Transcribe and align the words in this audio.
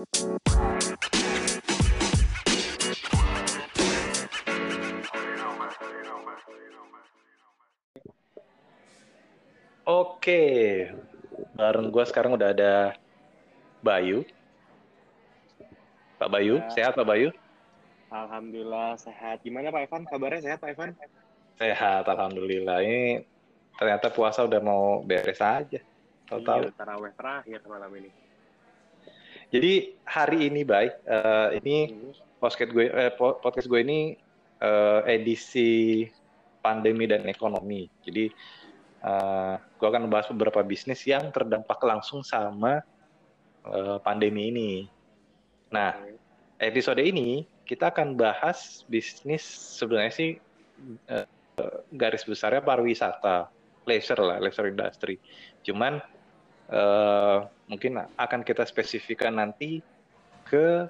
Oke, 0.00 0.08
bareng 11.52 11.92
gue 11.92 12.04
sekarang 12.08 12.32
udah 12.32 12.48
ada 12.48 12.96
Bayu. 13.84 14.24
Pak 16.16 16.32
Bayu, 16.32 16.64
Ya. 16.64 16.72
sehat 16.72 16.96
Pak 16.96 17.04
Bayu? 17.04 17.28
Alhamdulillah 18.08 18.96
sehat. 18.96 19.44
Gimana 19.44 19.68
Pak 19.68 19.84
Evan? 19.84 20.08
Kabarnya 20.08 20.40
sehat 20.40 20.64
Pak 20.64 20.80
Evan? 20.80 20.96
Sehat, 21.60 22.08
Alhamdulillah. 22.08 22.80
Ini 22.80 23.20
ternyata 23.76 24.08
puasa 24.08 24.48
udah 24.48 24.64
mau 24.64 25.04
beres 25.04 25.44
aja. 25.44 25.84
Tahu-tahu. 26.24 26.72
Iya, 26.72 26.72
taraweh 26.72 27.12
terakhir 27.12 27.60
malam 27.68 27.92
ini. 28.00 28.19
Jadi 29.50 29.98
hari 30.06 30.46
ini, 30.46 30.62
Bay, 30.62 30.94
eh, 31.10 31.58
ini 31.58 31.76
podcast 32.38 32.70
gue, 32.70 32.86
eh, 32.86 33.10
po- 33.10 33.42
podcast 33.42 33.66
gue 33.66 33.82
ini 33.82 34.14
eh, 34.62 35.00
edisi 35.10 36.06
pandemi 36.62 37.10
dan 37.10 37.26
ekonomi. 37.26 37.90
Jadi 38.06 38.30
eh, 39.02 39.54
gue 39.58 39.86
akan 39.90 40.06
membahas 40.06 40.30
beberapa 40.30 40.62
bisnis 40.62 41.02
yang 41.02 41.34
terdampak 41.34 41.82
langsung 41.82 42.22
sama 42.22 42.78
eh, 43.66 43.98
pandemi 44.06 44.54
ini. 44.54 44.70
Nah, 45.74 45.98
episode 46.62 47.02
ini 47.02 47.42
kita 47.66 47.90
akan 47.90 48.14
bahas 48.14 48.86
bisnis 48.86 49.42
sebenarnya 49.82 50.14
sih 50.14 50.30
eh, 51.10 51.26
garis 51.90 52.22
besarnya 52.22 52.62
pariwisata, 52.62 53.50
leisure 53.82 54.22
lah, 54.22 54.38
leisure 54.38 54.70
industry. 54.70 55.18
Cuman 55.66 55.98
eh, 56.70 57.38
mungkin 57.66 58.02
akan 58.16 58.40
kita 58.46 58.64
spesifikkan 58.66 59.36
nanti 59.36 59.82
ke 60.46 60.86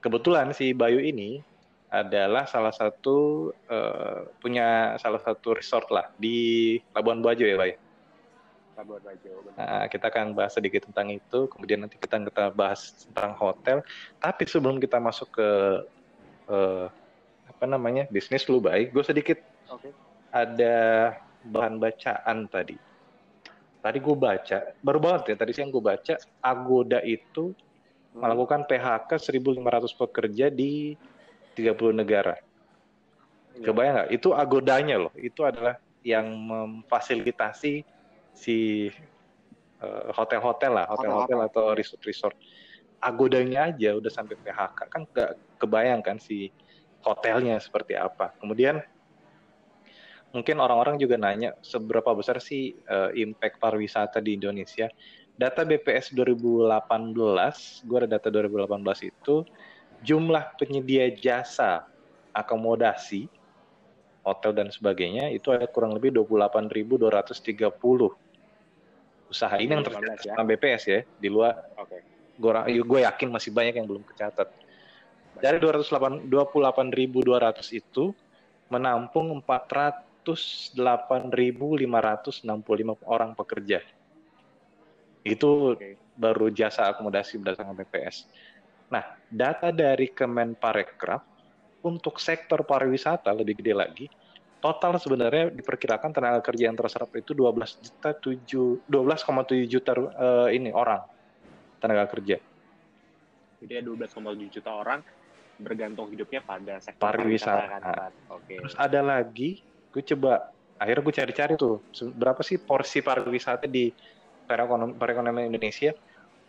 kebetulan 0.00 0.50
si 0.56 0.72
Bayu 0.72 0.98
ini 0.98 1.44
adalah 1.90 2.46
salah 2.46 2.70
satu 2.70 3.50
eh, 3.66 4.30
punya 4.38 4.94
salah 5.02 5.18
satu 5.20 5.58
resort 5.58 5.90
lah 5.90 6.06
di 6.16 6.78
Labuan 6.94 7.18
Bajo 7.18 7.42
ya, 7.42 7.58
Bayu. 7.58 7.76
Labuan 8.78 9.02
Bajo. 9.02 9.30
benar. 9.44 9.58
Nah, 9.58 9.84
kita 9.90 10.06
akan 10.08 10.32
bahas 10.32 10.54
sedikit 10.54 10.86
tentang 10.86 11.10
itu, 11.10 11.50
kemudian 11.50 11.82
nanti 11.82 11.98
kita 11.98 12.22
kita 12.22 12.54
bahas 12.54 12.94
tentang 13.10 13.34
hotel. 13.36 13.82
Tapi 14.22 14.42
sebelum 14.46 14.78
kita 14.78 15.02
masuk 15.02 15.34
ke 15.34 15.50
eh, 16.48 16.86
apa 17.50 17.64
namanya 17.66 18.06
bisnis 18.08 18.46
lu 18.46 18.62
baik, 18.62 18.94
gue 18.94 19.04
sedikit 19.04 19.38
Oke. 19.68 19.90
ada 20.30 21.12
bahan 21.44 21.82
bacaan 21.82 22.46
tadi. 22.46 22.89
Tadi 23.80 23.98
gue 23.98 24.16
baca, 24.16 24.58
baru 24.84 24.98
banget 25.00 25.22
ya 25.32 25.36
tadi 25.40 25.52
siang 25.56 25.72
gue 25.72 25.80
baca, 25.80 26.14
Agoda 26.44 27.00
itu 27.00 27.56
Hmm. 28.10 28.26
melakukan 28.26 28.66
PHK 28.66 29.10
1.500 29.22 29.94
pekerja 29.94 30.50
di 30.50 30.98
30 31.54 31.94
negara. 31.94 32.34
Iya. 33.54 33.70
Kebayang 33.70 33.94
nggak? 33.94 34.10
Itu 34.10 34.28
Agodanya 34.34 34.96
loh, 34.98 35.14
itu 35.14 35.46
adalah 35.46 35.78
yang 36.02 36.26
memfasilitasi 36.26 37.86
si 38.34 38.88
eh, 39.80 40.08
hotel-hotel 40.12 40.72
lah, 40.74 40.86
hotel-hotel 40.90 41.38
atau 41.46 41.72
resort-resort. 41.72 42.36
Agodanya 43.00 43.72
aja 43.72 43.96
udah 43.96 44.12
sampai 44.12 44.36
PHK, 44.36 44.78
kan 44.90 45.02
nggak 45.08 45.30
kebayang 45.56 46.02
kan 46.04 46.18
si 46.20 46.52
hotelnya 47.00 47.56
seperti 47.62 47.96
apa. 47.96 48.36
Kemudian 48.36 48.82
mungkin 50.30 50.62
orang-orang 50.62 50.98
juga 50.98 51.18
nanya 51.18 51.54
seberapa 51.62 52.14
besar 52.14 52.38
sih 52.38 52.74
eh, 52.74 53.10
impact 53.18 53.58
pariwisata 53.58 54.22
di 54.22 54.38
Indonesia. 54.38 54.86
Data 55.40 55.64
BPS 55.64 56.12
2018, 56.12 57.88
gue 57.88 57.96
ada 58.04 58.20
data 58.20 58.28
2018 58.28 59.08
itu 59.08 59.40
jumlah 60.04 60.52
penyedia 60.60 61.08
jasa 61.12 61.88
akomodasi 62.36 63.28
hotel 64.24 64.52
dan 64.52 64.68
sebagainya 64.68 65.32
itu 65.32 65.48
ada 65.52 65.64
kurang 65.64 65.96
lebih 65.96 66.12
28.230 66.12 67.40
usaha 69.30 69.54
ini 69.56 69.72
yang 69.72 69.84
2018 69.84 69.86
tercatat 69.86 70.18
ya. 70.20 70.32
sama 70.36 70.44
BPS 70.44 70.82
ya 70.88 71.00
di 71.16 71.28
luar 71.32 71.56
Oke. 71.80 72.04
gue 72.84 73.00
yakin 73.04 73.28
masih 73.32 73.50
banyak 73.52 73.74
yang 73.80 73.86
belum 73.88 74.04
tercatat 74.12 74.48
dari 75.40 75.56
208 75.56 76.28
28.200 76.28 77.80
itu 77.80 78.12
menampung 78.68 79.32
408.565 80.24 83.08
orang 83.08 83.32
pekerja 83.34 83.80
itu 85.20 85.76
Oke. 85.76 86.00
baru 86.16 86.48
jasa 86.48 86.88
akomodasi 86.92 87.40
berdasarkan 87.40 87.76
BPS. 87.76 88.24
Nah, 88.88 89.04
data 89.28 89.68
dari 89.68 90.08
Kemenparekraf 90.08 91.22
untuk 91.84 92.20
sektor 92.20 92.64
pariwisata 92.64 93.32
lebih 93.32 93.60
gede 93.60 93.74
lagi, 93.76 94.06
total 94.60 95.00
sebenarnya 95.00 95.52
diperkirakan 95.52 96.12
tenaga 96.12 96.40
kerja 96.44 96.68
yang 96.68 96.76
terserap 96.76 97.08
itu 97.16 97.32
12 97.32 97.80
juta 97.80 98.10
7 98.16 98.88
12,7 98.88 99.68
juta 99.68 99.92
eh, 99.96 100.48
ini 100.56 100.72
orang 100.72 101.00
tenaga 101.80 102.04
kerja. 102.12 102.36
Jadi 103.60 103.72
ada 103.76 103.88
12,7 103.92 104.56
juta 104.56 104.70
orang 104.72 105.00
bergantung 105.60 106.08
hidupnya 106.08 106.40
pada 106.40 106.80
sektor 106.80 107.04
Pariwisata. 107.04 107.64
kan, 107.68 107.82
Pak? 107.84 108.10
Oke. 108.32 108.56
Terus 108.56 108.76
ada 108.80 109.00
lagi, 109.04 109.60
gue 109.90 110.02
coba 110.14 110.54
akhirnya 110.80 111.02
gue 111.04 111.14
cari-cari 111.14 111.52
tuh 111.60 111.84
berapa 112.16 112.40
sih 112.40 112.56
porsi 112.56 113.04
pariwisata 113.04 113.68
di 113.68 113.92
perekonom- 114.48 114.96
perekonomian 114.96 115.52
Indonesia. 115.52 115.92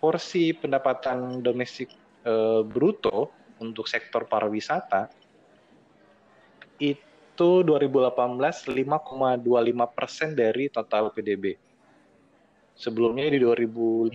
Porsi 0.01 0.57
pendapatan 0.57 1.45
domestik 1.45 1.93
eh, 2.25 2.61
bruto 2.65 3.29
untuk 3.61 3.85
sektor 3.85 4.25
pariwisata 4.25 5.13
itu 6.81 7.49
2018 7.61 8.73
5,25 8.73 8.81
persen 9.93 10.33
dari 10.33 10.73
total 10.73 11.13
PDB. 11.13 11.53
Sebelumnya 12.73 13.29
di 13.29 13.37
2015 13.37 14.09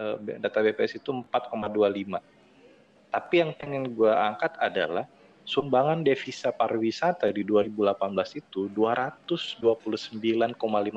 eh, 0.00 0.16
data 0.40 0.58
BPS 0.64 1.04
itu 1.04 1.12
4,25. 1.12 3.12
Tapi 3.12 3.34
yang 3.36 3.52
pengen 3.56 3.92
gue 3.92 4.08
angkat 4.08 4.56
adalah 4.56 5.04
sumbangan 5.46 6.02
devisa 6.02 6.50
pariwisata 6.50 7.30
di 7.30 7.46
2018 7.46 8.42
itu 8.42 8.66
229,5 8.74 10.20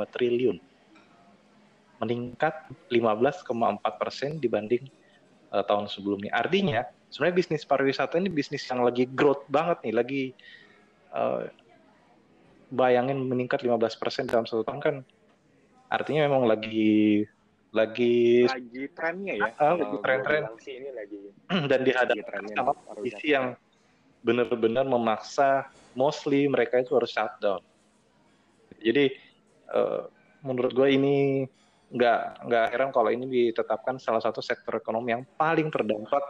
triliun. 0.10 0.58
Meningkat 2.02 2.54
15,4 2.90 4.02
persen 4.02 4.42
dibanding 4.42 4.90
eh, 5.54 5.64
tahun 5.64 5.86
sebelumnya. 5.86 6.34
Artinya, 6.34 6.82
sebenarnya 7.14 7.38
bisnis 7.46 7.64
pariwisata 7.64 8.18
ini 8.18 8.34
bisnis 8.34 8.66
yang 8.66 8.82
lagi 8.82 9.06
growth 9.06 9.46
banget 9.48 9.86
nih, 9.86 9.94
lagi 9.94 10.24
eh, 11.14 11.44
bayangin 12.74 13.22
meningkat 13.26 13.62
15 13.62 14.02
persen 14.02 14.26
dalam 14.26 14.46
satu 14.46 14.62
tahun 14.66 14.82
kan 14.82 14.96
artinya 15.90 16.30
memang 16.30 16.46
lagi 16.46 17.26
lagi 17.70 18.50
Lagi 18.50 18.90
trennya 18.98 19.34
ya. 19.38 19.50
Kalau 19.54 19.78
lagi 19.78 19.98
tren-tren. 20.02 20.44
dan 21.70 21.80
dihadapkan 21.86 22.42
sama 22.54 22.74
kondisi 22.86 23.34
yang 23.34 23.54
benar-benar 24.20 24.84
memaksa 24.84 25.68
mostly 25.96 26.46
mereka 26.48 26.80
itu 26.84 26.96
harus 26.96 27.12
shutdown. 27.12 27.62
Jadi 28.80 29.12
eh, 29.74 30.04
menurut 30.44 30.72
gue 30.72 30.88
ini 30.92 31.18
nggak 31.90 32.46
nggak 32.46 32.66
heran 32.70 32.92
kalau 32.94 33.10
ini 33.10 33.26
ditetapkan 33.26 33.98
salah 33.98 34.22
satu 34.22 34.46
sektor 34.46 34.78
ekonomi 34.78 35.10
yang 35.18 35.26
paling 35.34 35.74
terdampak 35.74 36.22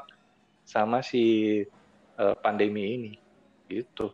sama 0.63 1.03
si 1.03 1.59
eh, 2.17 2.35
pandemi 2.41 2.83
ini 2.95 3.11
gitu. 3.69 4.13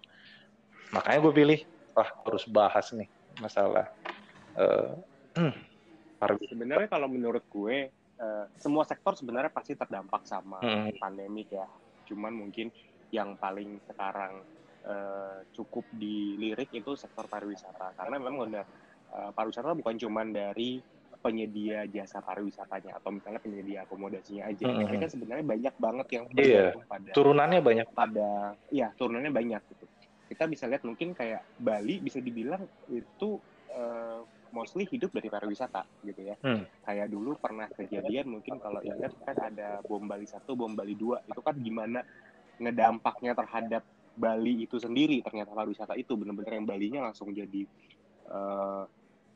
Makanya 0.91 1.19
gue 1.21 1.33
pilih 1.33 1.59
wah 1.95 2.09
harus 2.27 2.43
bahas 2.49 2.91
nih 2.91 3.07
masalah 3.39 3.87
pariwisata. 6.19 6.51
Sebenarnya 6.55 6.87
kalau 6.87 7.07
menurut 7.11 7.43
gue 7.47 7.91
eh, 7.91 8.45
semua 8.59 8.83
sektor 8.87 9.15
sebenarnya 9.15 9.51
pasti 9.51 9.75
terdampak 9.75 10.23
sama 10.27 10.59
Hmm. 10.63 10.91
pandemik 10.99 11.51
ya. 11.51 11.67
Cuman 12.07 12.31
mungkin 12.35 12.71
yang 13.15 13.39
paling 13.39 13.79
sekarang 13.87 14.43
eh, 14.83 15.39
cukup 15.55 15.87
dilirik 15.95 16.69
itu 16.75 16.93
sektor 16.99 17.25
pariwisata 17.31 17.95
karena 17.95 18.15
memang 18.19 18.51
udah 18.51 18.65
eh, 19.15 19.29
pariwisata 19.31 19.71
bukan 19.73 19.95
cuman 19.95 20.35
dari 20.35 20.83
penyedia 21.25 21.89
jasa 21.89 22.21
pariwisatanya 22.21 23.01
atau 23.01 23.09
misalnya 23.09 23.41
penyedia 23.41 23.81
akomodasinya 23.81 24.45
aja. 24.45 24.69
Hmm. 24.69 24.85
Tapi 24.85 24.95
kan 25.01 25.09
sebenarnya 25.09 25.41
banyak 25.41 25.75
banget 25.81 26.07
yang 26.13 26.25
Iya. 26.37 26.69
bergantung 26.69 26.85
pada 26.85 27.09
Turunannya 27.17 27.61
banyak 27.65 27.87
pada 27.97 28.29
ya 28.69 28.87
turunannya 28.93 29.33
banyak 29.33 29.61
gitu. 29.73 29.85
Kita 30.29 30.45
bisa 30.45 30.69
lihat 30.69 30.85
mungkin 30.85 31.17
kayak 31.17 31.41
Bali 31.57 31.97
bisa 31.97 32.21
dibilang 32.21 32.61
itu 32.93 33.41
eh, 33.73 34.21
mostly 34.53 34.85
hidup 34.85 35.11
dari 35.11 35.27
pariwisata 35.27 35.83
gitu 36.05 36.21
ya. 36.29 36.35
Hmm. 36.45 36.63
Kayak 36.85 37.09
dulu 37.09 37.33
pernah 37.41 37.67
kejadian 37.73 38.29
mungkin 38.29 38.61
kalau 38.61 38.79
ingat 38.85 39.11
kan 39.25 39.37
ada 39.49 39.81
bom 39.81 40.05
Bali 40.05 40.29
satu, 40.29 40.53
bom 40.53 40.77
Bali 40.77 40.93
dua 40.93 41.25
itu 41.25 41.41
kan 41.41 41.57
gimana 41.57 42.05
ngedampaknya 42.59 43.31
terhadap 43.35 43.83
Bali 44.15 44.63
itu 44.63 44.79
sendiri 44.79 45.19
ternyata 45.19 45.51
pariwisata 45.51 45.99
itu 45.99 46.15
benar-benar 46.15 46.55
yang 46.55 46.67
Balinya 46.67 46.99
langsung 47.11 47.35
jadi 47.35 47.67
eh, 48.31 48.83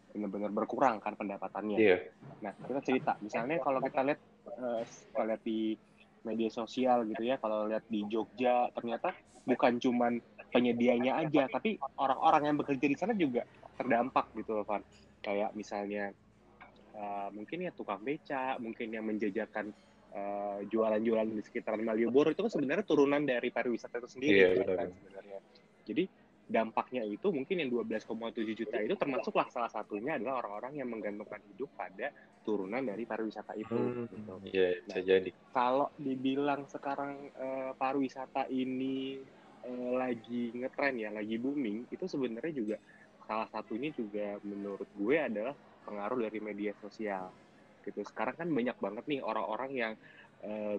benar-benar 0.09 0.49
berkurang 0.49 0.97
kan 0.97 1.13
pendapatannya. 1.13 1.77
Iya. 1.77 1.97
Nah, 2.41 2.53
kita 2.65 2.81
cerita, 2.81 3.13
misalnya 3.21 3.61
kalau 3.61 3.77
kita 3.77 4.01
lihat 4.01 4.19
uh, 4.57 4.81
kalau 5.13 5.25
lihat 5.29 5.43
di 5.45 5.77
media 6.23 6.49
sosial 6.51 7.07
gitu 7.07 7.23
ya 7.23 7.39
kalau 7.39 7.69
lihat 7.69 7.85
di 7.87 8.03
Jogja 8.11 8.67
ternyata 8.75 9.15
bukan 9.47 9.79
cuman 9.79 10.19
penyedianya 10.51 11.21
aja 11.23 11.47
tapi 11.47 11.79
orang-orang 11.95 12.51
yang 12.51 12.57
bekerja 12.59 12.85
di 12.89 12.97
sana 12.97 13.13
juga 13.15 13.45
terdampak 13.79 14.33
gitu 14.35 14.59
loh 14.59 14.65
Van 14.67 14.83
kayak 15.23 15.55
misalnya 15.55 16.11
uh, 16.97 17.29
mungkin 17.31 17.63
ya 17.63 17.71
tukang 17.71 18.03
beca 18.03 18.59
mungkin 18.59 18.91
yang 18.91 19.05
menjajakan 19.07 19.71
uh, 20.13 20.59
jualan-jualan 20.67 21.27
di 21.33 21.43
sekitaran 21.43 21.81
Malioboro 21.81 22.29
itu 22.33 22.41
kan 22.45 22.51
sebenarnya 22.51 22.85
turunan 22.85 23.21
dari 23.23 23.49
pariwisata 23.53 24.01
itu 24.01 24.09
sendiri 24.09 24.37
yeah, 24.37 24.51
gitu 24.57 24.71
kan 24.73 24.89
sebenarnya 24.89 25.39
jadi 25.85 26.03
dampaknya 26.49 27.05
itu 27.05 27.29
mungkin 27.29 27.61
yang 27.61 27.69
12,7 27.69 28.57
juta 28.57 28.81
itu 28.81 28.97
termasuklah 28.97 29.45
salah 29.53 29.69
satunya 29.69 30.17
adalah 30.17 30.41
orang-orang 30.41 30.81
yang 30.81 30.89
menggantungkan 30.89 31.37
hidup 31.45 31.69
pada 31.77 32.09
turunan 32.41 32.81
dari 32.81 33.05
pariwisata 33.05 33.53
itu. 33.53 33.77
Hmm, 33.77 34.09
gitu. 34.09 34.33
Iya, 34.49 34.81
bisa 34.81 34.97
nah, 34.97 35.05
jadi. 35.05 35.29
Kalau 35.53 35.87
dibilang 36.01 36.65
sekarang 36.65 37.29
uh, 37.37 37.71
pariwisata 37.77 38.49
ini 38.49 39.21
uh, 39.61 39.93
lagi 39.93 40.49
ngetren 40.57 40.97
ya, 40.97 41.13
lagi 41.13 41.37
booming, 41.37 41.85
itu 41.93 42.09
sebenarnya 42.09 42.53
juga 42.57 42.77
salah 43.29 43.45
satunya 43.53 43.93
juga 43.93 44.41
menurut 44.41 44.89
gue 44.97 45.15
adalah 45.21 45.53
pengaruh 45.85 46.25
dari 46.25 46.41
media 46.41 46.73
sosial. 46.81 47.29
Gitu. 47.89 48.05
Sekarang 48.05 48.37
kan 48.37 48.47
banyak 48.53 48.77
banget 48.77 49.03
nih 49.09 49.19
orang-orang 49.25 49.71
yang 49.73 49.93
uh, 50.45 50.77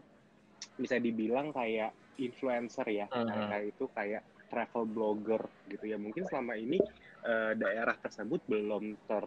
bisa 0.79 0.97
dibilang 1.03 1.51
kayak 1.51 1.91
influencer 2.21 2.87
ya, 2.87 3.07
uh 3.11 3.27
-huh. 3.27 3.49
kayak 3.51 3.67
itu 3.75 3.85
kayak 3.91 4.23
travel 4.51 4.85
blogger 4.87 5.43
gitu 5.67 5.85
ya. 5.91 5.99
Mungkin 5.99 6.27
selama 6.31 6.55
ini 6.55 6.79
uh, 7.27 7.53
daerah 7.59 7.99
tersebut 7.99 8.45
belum 8.47 8.99
ter 9.07 9.25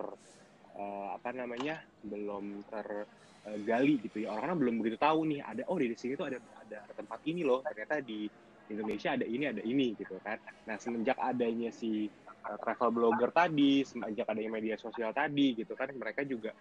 uh, 0.78 1.08
apa 1.16 1.30
namanya 1.32 1.82
belum 2.04 2.66
tergali 2.68 3.96
uh, 3.98 4.02
gitu 4.08 4.18
ya. 4.24 4.28
Orang-orang 4.36 4.58
belum 4.60 4.76
begitu 4.84 4.98
tahu 5.00 5.20
nih 5.28 5.40
ada 5.44 5.64
oh 5.68 5.78
di 5.80 5.92
sini 5.96 6.14
tuh 6.16 6.28
ada 6.32 6.40
ada 6.40 6.80
tempat 6.96 7.20
ini 7.28 7.42
loh. 7.42 7.64
Ternyata 7.66 8.04
di 8.04 8.28
Indonesia 8.72 9.16
ada 9.16 9.26
ini 9.28 9.44
ada 9.48 9.64
ini 9.64 9.96
gitu 9.96 10.16
kan. 10.24 10.40
Nah 10.70 10.76
semenjak 10.80 11.18
adanya 11.20 11.72
si 11.72 12.08
uh, 12.48 12.58
travel 12.60 12.92
blogger 12.92 13.32
tadi 13.32 13.84
semenjak 13.88 14.28
adanya 14.28 14.52
media 14.52 14.76
sosial 14.76 15.16
tadi 15.16 15.56
gitu 15.56 15.74
kan 15.74 15.92
mereka 15.96 16.24
juga 16.28 16.52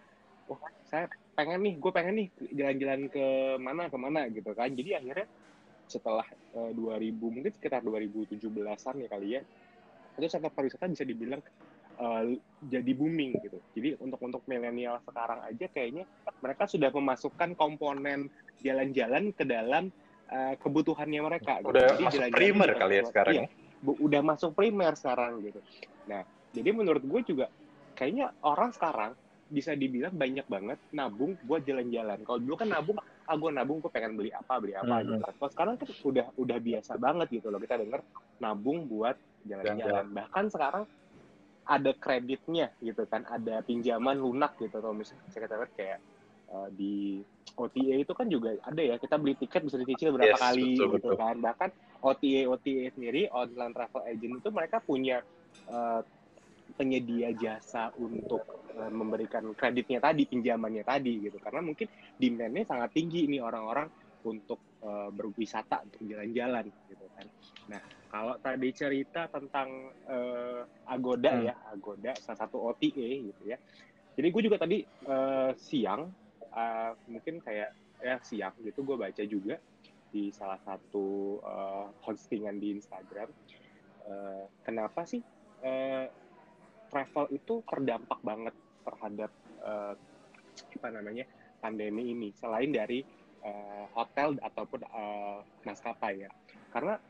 oh 0.51 0.59
saya 0.87 1.07
pengen 1.33 1.61
nih 1.65 1.75
gue 1.79 1.93
pengen 1.95 2.15
nih 2.19 2.29
jalan-jalan 2.53 3.01
ke 3.09 3.27
mana 3.63 3.83
ke 3.89 3.99
mana 3.99 4.21
gitu 4.29 4.51
kan 4.53 4.71
jadi 4.75 5.01
akhirnya 5.01 5.27
setelah 5.87 6.25
uh, 6.57 6.71
2000 6.73 7.13
mungkin 7.21 7.53
sekitar 7.53 7.85
2017-an 7.85 8.95
ya 9.03 9.09
kali 9.09 9.29
ya 9.37 9.43
itu 10.17 10.27
sektor 10.29 10.53
pariwisata 10.53 10.93
bisa 10.93 11.05
dibilang 11.09 11.41
uh, 12.01 12.25
jadi 12.69 12.93
booming 12.93 13.41
gitu. 13.41 13.59
Jadi 13.77 13.89
untuk 14.01 14.21
untuk 14.21 14.43
milenial 14.45 15.01
sekarang 15.05 15.41
aja 15.45 15.67
kayaknya 15.73 16.05
mereka 16.45 16.69
sudah 16.69 16.93
memasukkan 16.93 17.57
komponen 17.57 18.29
jalan-jalan 18.61 19.33
ke 19.33 19.45
dalam 19.49 19.89
uh, 20.29 20.55
kebutuhannya 20.61 21.21
mereka. 21.21 21.61
Gitu. 21.61 21.73
Udah 21.73 21.87
gitu. 21.97 22.03
masuk 22.05 22.21
jalan 22.21 22.31
primer 22.33 22.71
kali 22.77 22.95
ya 23.01 23.05
sekarang. 23.09 23.33
Iya, 23.33 23.45
bu, 23.81 23.93
udah 23.99 24.21
masuk 24.21 24.51
primer 24.53 24.93
sekarang 24.97 25.33
gitu. 25.45 25.61
Nah, 26.09 26.23
jadi 26.53 26.71
menurut 26.77 27.05
gue 27.05 27.21
juga 27.25 27.47
kayaknya 27.97 28.37
orang 28.45 28.73
sekarang 28.77 29.13
bisa 29.53 29.77
dibilang 29.77 30.17
banyak 30.17 30.49
banget 30.49 30.79
nabung 30.97 31.37
buat 31.45 31.61
jalan-jalan. 31.69 32.25
Kalau 32.25 32.41
dulu 32.41 32.55
kan 32.57 32.73
nabung, 32.73 32.97
ah 32.99 33.37
gue 33.37 33.51
nabung 33.53 33.79
gue 33.85 33.93
pengen 33.93 34.17
beli 34.17 34.33
apa 34.33 34.57
beli 34.57 34.73
apa 34.73 34.99
hmm. 34.99 35.05
gitu. 35.05 35.15
Kalau 35.37 35.51
sekarang 35.53 35.75
kan 35.77 35.89
udah 36.09 36.27
udah 36.41 36.59
biasa 36.59 36.93
banget 36.97 37.27
gitu 37.37 37.53
loh 37.53 37.61
kita 37.61 37.77
denger 37.77 38.01
nabung 38.41 38.89
buat 38.89 39.15
jalan-jalan. 39.45 40.09
Bahkan 40.09 40.45
sekarang 40.49 40.85
ada 41.63 41.91
kreditnya 41.95 42.73
gitu 42.81 43.05
kan, 43.07 43.29
ada 43.29 43.61
pinjaman 43.63 44.17
lunak 44.19 44.57
gitu. 44.57 44.81
Kalau 44.81 44.97
misalnya 44.97 45.29
saya 45.31 45.47
katakan 45.47 45.71
kayak 45.77 45.99
uh, 46.51 46.69
di 46.73 47.21
OTA 47.53 48.01
itu 48.01 48.13
kan 48.17 48.27
juga 48.33 48.57
ada 48.65 48.81
ya 48.81 48.97
kita 48.97 49.21
beli 49.21 49.37
tiket 49.37 49.69
bisa 49.69 49.77
dicicil 49.77 50.17
berapa 50.17 50.33
yes, 50.33 50.41
kali 50.41 50.81
betul, 50.81 50.89
gitu 50.97 51.09
betul. 51.13 51.15
kan. 51.21 51.37
Bahkan 51.39 51.71
OTA 52.01 52.43
OTA 52.49 52.85
sendiri 52.97 53.29
online 53.31 53.77
travel 53.77 54.03
agent 54.09 54.35
itu 54.41 54.49
mereka 54.49 54.81
punya 54.81 55.21
uh, 55.69 56.01
penyedia 56.75 57.31
jasa 57.37 57.93
untuk 58.01 58.43
uh, 58.75 58.91
memberikan 58.91 59.53
kreditnya 59.55 60.03
tadi, 60.03 60.27
pinjamannya 60.27 60.85
tadi 60.85 61.29
gitu. 61.29 61.39
Karena 61.39 61.61
mungkin 61.61 61.87
demand-nya 62.19 62.65
sangat 62.67 62.91
tinggi 62.97 63.29
ini 63.29 63.39
orang-orang 63.39 63.89
untuk 64.23 64.81
uh, 64.83 65.11
berwisata, 65.11 65.83
untuk 65.83 66.03
jalan-jalan 66.07 66.71
gitu 66.91 67.07
kan. 67.15 67.27
Nah, 67.71 67.83
kalau 68.13 68.35
tadi 68.39 68.69
cerita 68.75 69.27
tentang 69.31 69.91
uh, 70.07 70.63
Agoda 70.87 71.33
hmm. 71.33 71.45
ya, 71.49 71.55
Agoda 71.73 72.13
salah 72.21 72.39
satu 72.47 72.71
OTA 72.71 73.09
gitu 73.33 73.43
ya. 73.47 73.59
Jadi 74.13 74.29
gue 74.29 74.43
juga 74.45 74.61
tadi 74.61 74.85
uh, 75.09 75.57
siang, 75.57 76.05
uh, 76.53 76.93
mungkin 77.09 77.41
kayak 77.41 77.73
ya 78.03 78.19
siang 78.21 78.53
gitu, 78.61 78.85
gue 78.85 78.97
baca 78.99 79.23
juga 79.25 79.57
di 80.13 80.29
salah 80.29 80.61
satu 80.61 81.41
uh, 81.41 81.89
postingan 82.05 82.61
di 82.61 82.77
Instagram. 82.77 83.33
Uh, 84.03 84.45
kenapa 84.67 85.07
sih 85.09 85.23
uh, 85.65 86.07
travel 86.93 87.25
itu 87.33 87.65
terdampak 87.65 88.21
banget 88.21 88.55
terhadap 88.85 89.31
uh, 89.65 89.97
apa 90.53 90.89
namanya 90.93 91.25
pandemi 91.65 92.13
ini 92.13 92.29
selain 92.37 92.69
dari 92.69 93.01
uh, 93.41 93.89
hotel 93.97 94.37
ataupun 94.37 94.85
uh, 94.93 95.41
maskapai 95.65 96.29
ya. 96.29 96.31
Karena 96.69 97.01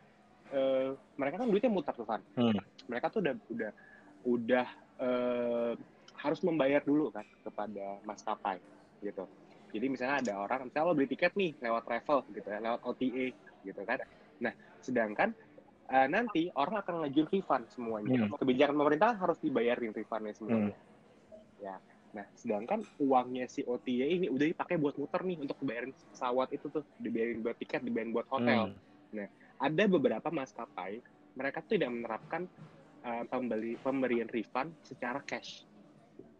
uh, 0.52 0.88
mereka 1.19 1.43
kan 1.43 1.49
duitnya 1.49 1.73
mutar 1.73 1.94
tuh 1.96 2.06
kan 2.06 2.20
hmm. 2.37 2.61
mereka 2.87 3.08
tuh 3.11 3.20
udah 3.25 3.34
udah 3.50 3.73
udah 4.23 4.67
uh, 5.02 5.73
harus 6.20 6.40
membayar 6.46 6.78
dulu 6.85 7.11
kan 7.11 7.26
kepada 7.43 7.99
maskapai 8.06 8.62
gitu. 9.02 9.26
Jadi 9.73 9.87
misalnya 9.88 10.20
ada 10.20 10.32
orang 10.44 10.69
misalnya 10.69 10.93
lo 10.93 10.94
beli 10.94 11.08
tiket 11.11 11.32
nih 11.35 11.56
lewat 11.58 11.82
travel 11.88 12.19
gitu 12.31 12.46
ya 12.46 12.61
lewat 12.62 12.81
OTA 12.87 13.26
gitu 13.67 13.81
kan. 13.82 13.99
Nah 14.38 14.52
sedangkan 14.78 15.35
uh, 15.90 16.06
nanti 16.06 16.52
orang 16.55 16.82
akan 16.84 16.94
ngajuin 17.06 17.29
refund 17.32 17.64
semuanya. 17.73 18.29
Hmm. 18.29 18.37
Kebijakan 18.37 18.76
pemerintah 18.76 19.11
harus 19.17 19.38
dibayarin 19.43 19.90
refundnya 19.90 20.34
semuanya. 20.37 20.76
Hmm. 20.76 21.62
Ya. 21.62 21.76
Nah, 22.12 22.26
sedangkan 22.37 22.84
uangnya 23.00 23.49
si 23.49 23.64
OTA 23.64 24.05
ini 24.20 24.26
udah 24.29 24.44
dipakai 24.44 24.76
buat 24.76 25.00
muter 25.00 25.25
nih 25.25 25.38
untuk 25.40 25.56
bayarin 25.64 25.96
pesawat 26.12 26.52
itu 26.52 26.69
tuh, 26.69 26.84
dibayarin 27.00 27.40
buat 27.40 27.56
tiket, 27.56 27.81
dibayarin 27.81 28.12
buat 28.12 28.29
hotel. 28.29 28.76
Hmm. 28.76 29.17
Nah, 29.17 29.29
ada 29.62 29.84
beberapa 29.88 30.29
maskapai 30.29 31.00
mereka 31.32 31.64
tuh 31.64 31.81
tidak 31.81 31.90
menerapkan 31.96 32.44
uh, 33.06 33.25
pembeli 33.28 33.81
pemberian 33.81 34.28
refund 34.28 34.76
secara 34.85 35.25
cash. 35.25 35.64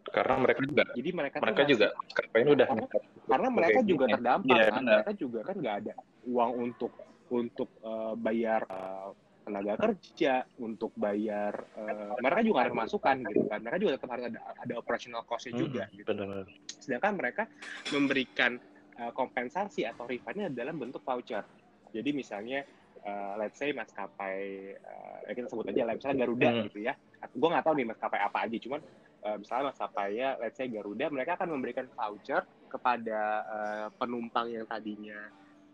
Karena 0.03 0.35
mereka 0.35 0.61
juga, 0.67 0.83
jadi 0.93 1.09
mereka 1.15 1.35
mereka 1.39 1.63
juga 1.63 1.87
ini 2.35 2.49
udah 2.53 2.67
karena, 2.67 2.87
karena 3.23 3.49
mereka 3.49 3.79
juga 3.87 4.05
terdampak 4.11 4.57
ya, 4.59 4.65
kan, 4.67 4.83
mereka 4.83 5.11
juga 5.15 5.39
kan 5.47 5.55
nggak 5.57 5.75
ada 5.79 5.93
uang 6.27 6.51
untuk 6.59 6.91
untuk 7.33 7.69
uh, 7.81 8.13
bayar 8.19 8.61
uh, 8.67 9.15
tenaga 9.43 9.73
kerja 9.75 10.47
untuk 10.63 10.95
bayar 10.95 11.53
uh, 11.75 12.15
mereka 12.23 12.41
juga 12.41 12.59
ada 12.65 12.73
masukan 12.73 13.15
gitu 13.27 13.45
kan 13.51 13.59
mereka 13.59 13.77
juga 13.83 13.91
tetap 13.99 14.09
harus 14.15 14.25
ada 14.31 14.39
ada 14.57 14.73
operational 14.79 15.23
costnya 15.27 15.53
hmm, 15.53 15.61
juga 15.61 15.83
gitu 15.91 16.07
benar. 16.09 16.47
sedangkan 16.79 17.13
mereka 17.19 17.43
memberikan 17.91 18.51
uh, 18.97 19.11
kompensasi 19.11 19.83
atau 19.83 20.07
refundnya 20.07 20.47
dalam 20.47 20.79
bentuk 20.79 21.03
voucher 21.03 21.43
jadi 21.91 22.09
misalnya 22.15 22.65
uh, 23.03 23.33
let's 23.37 23.59
say 23.59 23.75
maskapai 23.75 24.73
uh, 24.79 25.31
kita 25.31 25.51
sebut 25.51 25.69
aja 25.69 25.83
lah 25.85 25.93
misalnya 25.99 26.17
Garuda 26.25 26.49
hmm. 26.49 26.63
gitu 26.71 26.79
ya 26.81 26.93
gue 27.23 27.49
nggak 27.51 27.65
tahu 27.67 27.75
nih 27.77 27.87
maskapai 27.87 28.19
apa 28.19 28.37
aja 28.47 28.57
cuman 28.63 28.81
uh, 29.23 29.37
misalnya 29.39 29.65
maskapainya 29.71 30.27
let's 30.39 30.57
say 30.57 30.67
Garuda 30.71 31.05
mereka 31.11 31.35
akan 31.39 31.49
memberikan 31.53 31.85
voucher 31.91 32.43
kepada 32.71 33.19
uh, 33.45 33.87
penumpang 33.95 34.49
yang 34.49 34.65
tadinya 34.65 35.29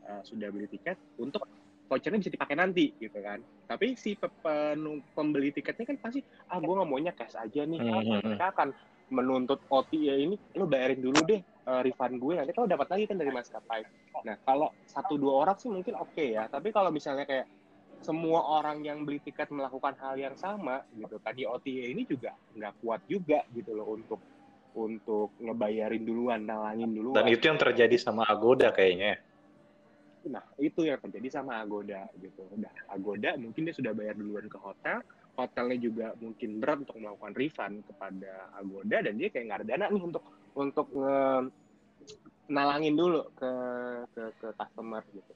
uh, 0.06 0.22
sudah 0.26 0.52
beli 0.52 0.68
tiket 0.68 1.00
untuk 1.22 1.46
vouchernya 1.90 2.22
bisa 2.22 2.32
dipakai 2.32 2.56
nanti 2.56 2.94
gitu 3.02 3.18
kan 3.20 3.42
tapi 3.66 3.98
si 3.98 4.14
pembeli 5.18 5.50
tiketnya 5.50 5.90
kan 5.90 5.98
pasti 5.98 6.22
ah 6.54 6.62
gue 6.62 6.70
nggak 6.70 6.90
maunya 6.90 7.14
cash 7.18 7.36
aja 7.36 7.66
nih 7.66 7.80
mm 7.82 7.90
-hmm. 7.90 8.22
mereka 8.22 8.46
akan 8.54 8.70
menuntut 9.10 9.60
OTA 9.74 10.22
ini 10.22 10.38
lo 10.54 10.70
bayarin 10.70 11.02
dulu 11.02 11.20
deh 11.26 11.42
uh, 11.66 11.82
refund 11.82 12.22
gue 12.22 12.34
nanti 12.38 12.54
kalau 12.54 12.70
dapat 12.70 12.88
lagi 12.94 13.04
kan 13.10 13.18
dari 13.18 13.34
maskapai 13.34 13.82
nah 14.22 14.38
kalau 14.46 14.70
satu 14.86 15.18
dua 15.18 15.50
orang 15.50 15.58
sih 15.58 15.74
mungkin 15.74 15.98
oke 15.98 16.14
okay 16.14 16.38
ya 16.38 16.46
tapi 16.46 16.70
kalau 16.70 16.94
misalnya 16.94 17.26
kayak 17.26 17.50
semua 18.00 18.62
orang 18.62 18.86
yang 18.86 19.04
beli 19.04 19.20
tiket 19.20 19.52
melakukan 19.52 19.98
hal 20.00 20.16
yang 20.16 20.38
sama 20.38 20.86
gitu 20.96 21.20
kan 21.20 21.34
di 21.36 21.44
OTA 21.44 21.90
ini 21.90 22.06
juga 22.06 22.38
nggak 22.56 22.74
kuat 22.86 23.02
juga 23.10 23.44
gitu 23.52 23.76
loh 23.76 23.98
untuk 23.98 24.22
untuk 24.78 25.34
ngebayarin 25.42 26.04
duluan, 26.06 26.46
nalangin 26.46 26.94
duluan. 26.94 27.18
Dan 27.18 27.28
itu 27.32 27.50
yang 27.50 27.58
terjadi 27.58 27.96
sama 27.98 28.26
Agoda 28.28 28.70
kayaknya. 28.70 29.18
Nah, 30.28 30.44
itu 30.60 30.84
yang 30.84 31.00
terjadi 31.00 31.40
sama 31.40 31.64
Agoda 31.64 32.04
gitu. 32.20 32.44
Udah 32.52 32.74
Agoda 32.92 33.40
mungkin 33.40 33.64
dia 33.64 33.76
sudah 33.76 33.96
bayar 33.96 34.20
duluan 34.20 34.52
ke 34.52 34.60
hotel, 34.60 35.00
hotelnya 35.40 35.78
juga 35.80 36.08
mungkin 36.20 36.60
berat 36.60 36.84
untuk 36.84 37.00
melakukan 37.00 37.34
refund 37.40 37.76
kepada 37.88 38.52
Agoda 38.60 39.00
dan 39.00 39.16
dia 39.16 39.32
kayak 39.32 39.46
nggak 39.48 39.60
ada 39.64 39.68
dana 39.68 39.86
nih 39.88 40.04
untuk 40.04 40.24
untuk 40.60 40.88
nge, 40.92 41.18
nalangin 42.52 42.96
dulu 43.00 43.32
ke, 43.32 43.52
ke 44.12 44.24
ke 44.36 44.48
customer 44.60 45.04
gitu. 45.16 45.34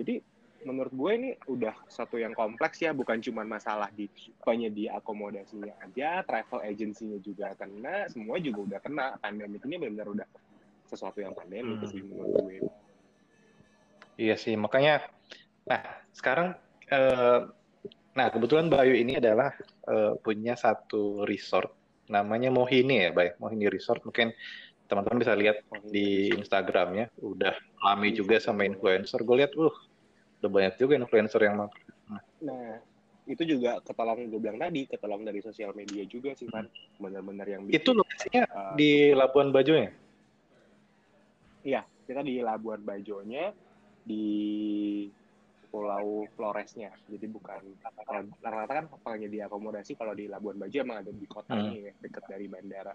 Jadi 0.00 0.14
menurut 0.62 0.94
gue 0.94 1.12
ini 1.18 1.30
udah 1.50 1.74
satu 1.90 2.16
yang 2.16 2.32
kompleks 2.32 2.80
ya, 2.80 2.94
bukan 2.94 3.18
cuma 3.18 3.42
masalah 3.42 3.90
di 3.90 4.06
penyedia 4.46 4.96
akomodasinya 4.96 5.74
aja, 5.82 6.22
travel 6.22 6.62
agency-nya 6.62 7.18
juga 7.18 7.52
kena, 7.58 8.06
semua 8.08 8.38
juga 8.38 8.64
udah 8.70 8.80
kena. 8.80 9.06
Pandemi 9.18 9.58
ini 9.58 9.76
benar-benar 9.76 10.08
udah 10.08 10.28
sesuatu 10.86 11.18
yang 11.18 11.34
pandemi 11.34 11.76
Hmm. 11.76 11.88
sih 11.90 12.00
menurut 12.00 12.32
gue. 12.46 12.56
Iya 14.20 14.36
sih, 14.36 14.54
makanya 14.56 15.04
nah 15.62 15.82
sekarang 16.10 16.58
eh, 16.90 17.40
nah 18.12 18.26
kebetulan 18.28 18.68
Bayu 18.68 18.92
ini 18.98 19.16
adalah 19.16 19.54
eh, 19.88 20.12
punya 20.20 20.58
satu 20.58 21.24
resort 21.24 21.82
namanya 22.12 22.52
Mohini 22.52 23.08
ya, 23.08 23.10
Bay. 23.14 23.32
Mohini 23.40 23.72
Resort 23.72 24.04
mungkin 24.04 24.36
teman-teman 24.90 25.24
bisa 25.24 25.32
lihat 25.32 25.64
di 25.88 26.28
Instagramnya 26.36 27.08
udah 27.24 27.56
rame 27.80 28.12
juga 28.12 28.36
sama 28.36 28.68
influencer. 28.68 29.24
Gue 29.24 29.40
lihat, 29.40 29.56
uh, 29.56 29.72
udah 30.44 30.50
banyak 30.52 30.74
juga 30.76 31.00
influencer 31.00 31.40
yang 31.40 31.64
mau. 31.64 31.70
Nah, 32.44 32.76
itu 33.24 33.56
juga 33.56 33.80
ketolong 33.80 34.28
gue 34.28 34.36
bilang 34.36 34.60
tadi, 34.60 34.84
ketolong 34.84 35.24
dari 35.24 35.40
sosial 35.40 35.72
media 35.72 36.04
juga 36.04 36.36
sih, 36.36 36.44
Van. 36.52 36.68
Bener-bener 37.00 37.46
yang 37.48 37.62
bikin, 37.64 37.80
Itu 37.80 37.90
lokasinya 37.96 38.42
uh, 38.52 38.74
di 38.76 39.16
Labuan 39.16 39.48
Bajo 39.48 39.72
ya? 39.72 39.90
Iya, 41.62 41.82
kita 42.10 42.20
di 42.26 42.42
Labuan 42.42 42.82
Bajonya, 42.82 43.54
di 44.02 44.26
Pulau 45.72 46.28
Floresnya. 46.36 46.92
Jadi 47.08 47.26
bukan, 47.32 47.60
kalau 48.04 48.28
rata-rata 48.44 48.72
kan 48.76 48.86
penyedia 49.00 49.48
akomodasi 49.48 49.96
kalau 49.96 50.12
di 50.12 50.28
Labuan 50.28 50.60
Bajo 50.60 50.76
emang 50.76 51.00
ada 51.00 51.12
di 51.14 51.24
kota 51.24 51.56
Hmm. 51.56 51.72
nih, 51.72 51.96
dekat 51.96 52.28
dari 52.28 52.44
bandara. 52.44 52.92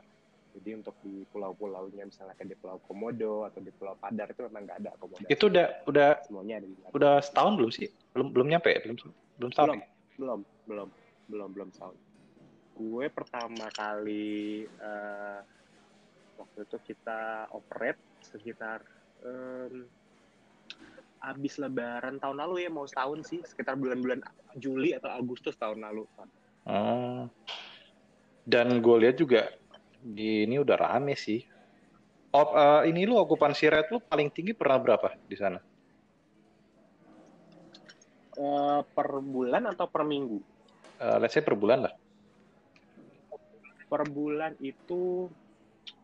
Jadi 0.57 0.69
untuk 0.73 0.93
di 1.01 1.25
pulau-pulaunya, 1.29 2.05
misalnya 2.05 2.33
kayak 2.33 2.49
di 2.53 2.57
Pulau 2.57 2.77
Komodo 2.81 3.45
atau 3.45 3.61
di 3.61 3.69
Pulau 3.73 3.93
Padar 3.97 4.29
itu 4.29 4.41
memang 4.45 4.65
nggak 4.65 4.77
ada 4.81 4.89
akomodasi. 4.93 5.29
Itu 5.29 5.53
udah 5.53 5.67
udah 5.85 6.09
Semuanya 6.25 6.55
ada 6.61 6.67
di 6.69 6.77
Labuan. 6.81 6.93
udah 6.97 7.15
setahun 7.21 7.53
belum 7.57 7.71
sih? 7.73 7.87
Belum 8.13 8.27
belum 8.33 8.47
nyampe 8.49 8.69
ya? 8.73 8.79
Belum 8.85 8.97
belum 9.37 9.51
setahun. 9.53 9.69
belum, 9.69 9.81
belum, 10.17 10.39
belum, 10.65 10.89
belum, 11.29 11.49
belum 11.53 11.69
tahun. 11.77 11.95
Gue 12.77 13.05
pertama 13.09 13.65
kali 13.73 14.65
eh, 14.65 15.39
waktu 16.37 16.59
itu 16.61 16.77
kita 16.93 17.49
operate 17.53 18.01
sekitar 18.21 18.81
em, 19.25 19.89
abis 21.21 21.57
Lebaran 21.57 22.21
tahun 22.21 22.37
lalu 22.43 22.65
ya 22.65 22.69
mau 22.69 22.85
setahun 22.85 23.25
sih 23.25 23.39
sekitar 23.45 23.77
bulan-bulan 23.77 24.21
Juli 24.57 24.93
atau 24.93 25.09
Agustus 25.13 25.57
tahun 25.57 25.81
lalu. 25.83 26.05
Pak. 26.13 26.27
Oh. 26.67 27.25
Dan 28.47 28.79
gue 28.79 28.95
lihat 29.03 29.15
juga 29.19 29.51
di 29.99 30.47
ini 30.47 30.55
udah 30.61 30.77
rame 30.79 31.17
sih. 31.19 31.43
Op, 32.31 32.53
eh, 32.53 32.81
ini 32.91 33.07
lu 33.07 33.17
okupansi 33.17 33.65
rate 33.71 33.89
lu 33.91 33.99
paling 34.03 34.29
tinggi 34.31 34.51
pernah 34.51 34.77
berapa 34.77 35.15
di 35.25 35.35
sana? 35.35 35.59
Eh, 38.37 38.79
per 38.85 39.09
bulan 39.17 39.65
atau 39.73 39.89
per 39.89 40.05
minggu? 40.05 40.37
Eh, 41.01 41.17
let's 41.17 41.33
say 41.33 41.41
per 41.41 41.57
bulan 41.57 41.89
lah. 41.89 41.93
Per 43.87 44.03
bulan 44.11 44.53
itu 44.59 45.31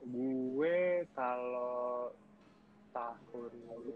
gue 0.04 1.08
kalau 1.16 2.12
tahun 2.94 3.52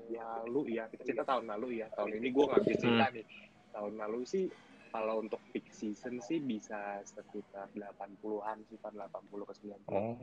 lalu 0.09 0.73
ya 0.73 0.89
kita 0.89 1.03
cerita 1.05 1.23
tahun 1.23 1.45
lalu 1.47 1.79
ya 1.79 1.87
tahun 1.93 2.17
ini 2.17 2.27
gue 2.33 2.43
nggak 2.49 2.61
bisa 2.65 2.75
cerita 2.81 3.05
nih 3.13 3.25
tahun 3.71 3.93
lalu 3.95 4.19
sih 4.25 4.45
kalau 4.89 5.21
untuk 5.21 5.37
peak 5.53 5.69
season 5.69 6.17
sih 6.17 6.41
bisa 6.41 6.97
sekitar 7.05 7.69
80-an 7.71 8.57
sih 8.65 8.81
kan 8.81 8.91
80 8.97 9.45
ke 9.45 9.53
90 9.61 9.93
Oh. 9.93 10.17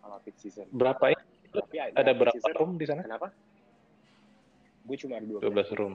kalau 0.00 0.16
peak 0.24 0.36
season 0.40 0.66
Berapa 0.72 1.12
ya? 1.12 1.18
tapi 1.52 1.76
Ada 1.92 2.12
peak 2.12 2.18
berapa 2.18 2.36
season, 2.40 2.54
room 2.56 2.72
di 2.80 2.86
sana? 2.88 3.02
kenapa 3.04 3.28
gue 4.88 4.96
cuma 4.96 5.20
ada 5.20 5.26
12, 5.28 5.44
12 5.44 5.70
room. 5.76 5.94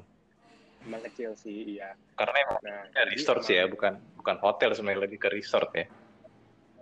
emang 0.86 1.02
kecil 1.10 1.34
sih 1.34 1.80
iya 1.80 1.98
Karena 2.14 2.38
emang 2.46 2.58
nah 2.62 2.82
ya, 2.94 3.04
resort 3.10 3.42
sih 3.42 3.58
ya, 3.58 3.66
bukan 3.66 3.98
bukan 4.22 4.38
hotel 4.38 4.70
sebenarnya 4.78 5.10
lebih 5.10 5.18
ke 5.18 5.30
resort 5.34 5.74
ya. 5.74 5.90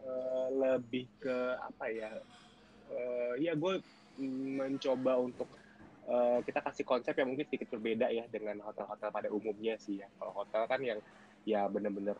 eh, 0.02 0.48
lebih 0.52 1.08
ke 1.24 1.38
apa 1.56 1.86
ya 1.88 2.12
eh, 2.92 3.34
ya 3.40 3.56
gue 3.56 3.80
mencoba 4.58 5.18
untuk 5.18 5.50
eh, 6.06 6.40
kita 6.46 6.60
kasih 6.62 6.86
konsep 6.86 7.14
yang 7.18 7.34
mungkin 7.34 7.46
sedikit 7.50 7.74
berbeda 7.74 8.08
ya 8.14 8.26
dengan 8.30 8.62
hotel-hotel 8.62 9.10
pada 9.10 9.30
umumnya 9.34 9.76
sih 9.82 10.00
ya 10.00 10.08
kalau 10.16 10.34
hotel 10.46 10.64
kan 10.70 10.80
yang 10.82 11.00
ya 11.44 11.66
bener-bener 11.68 12.16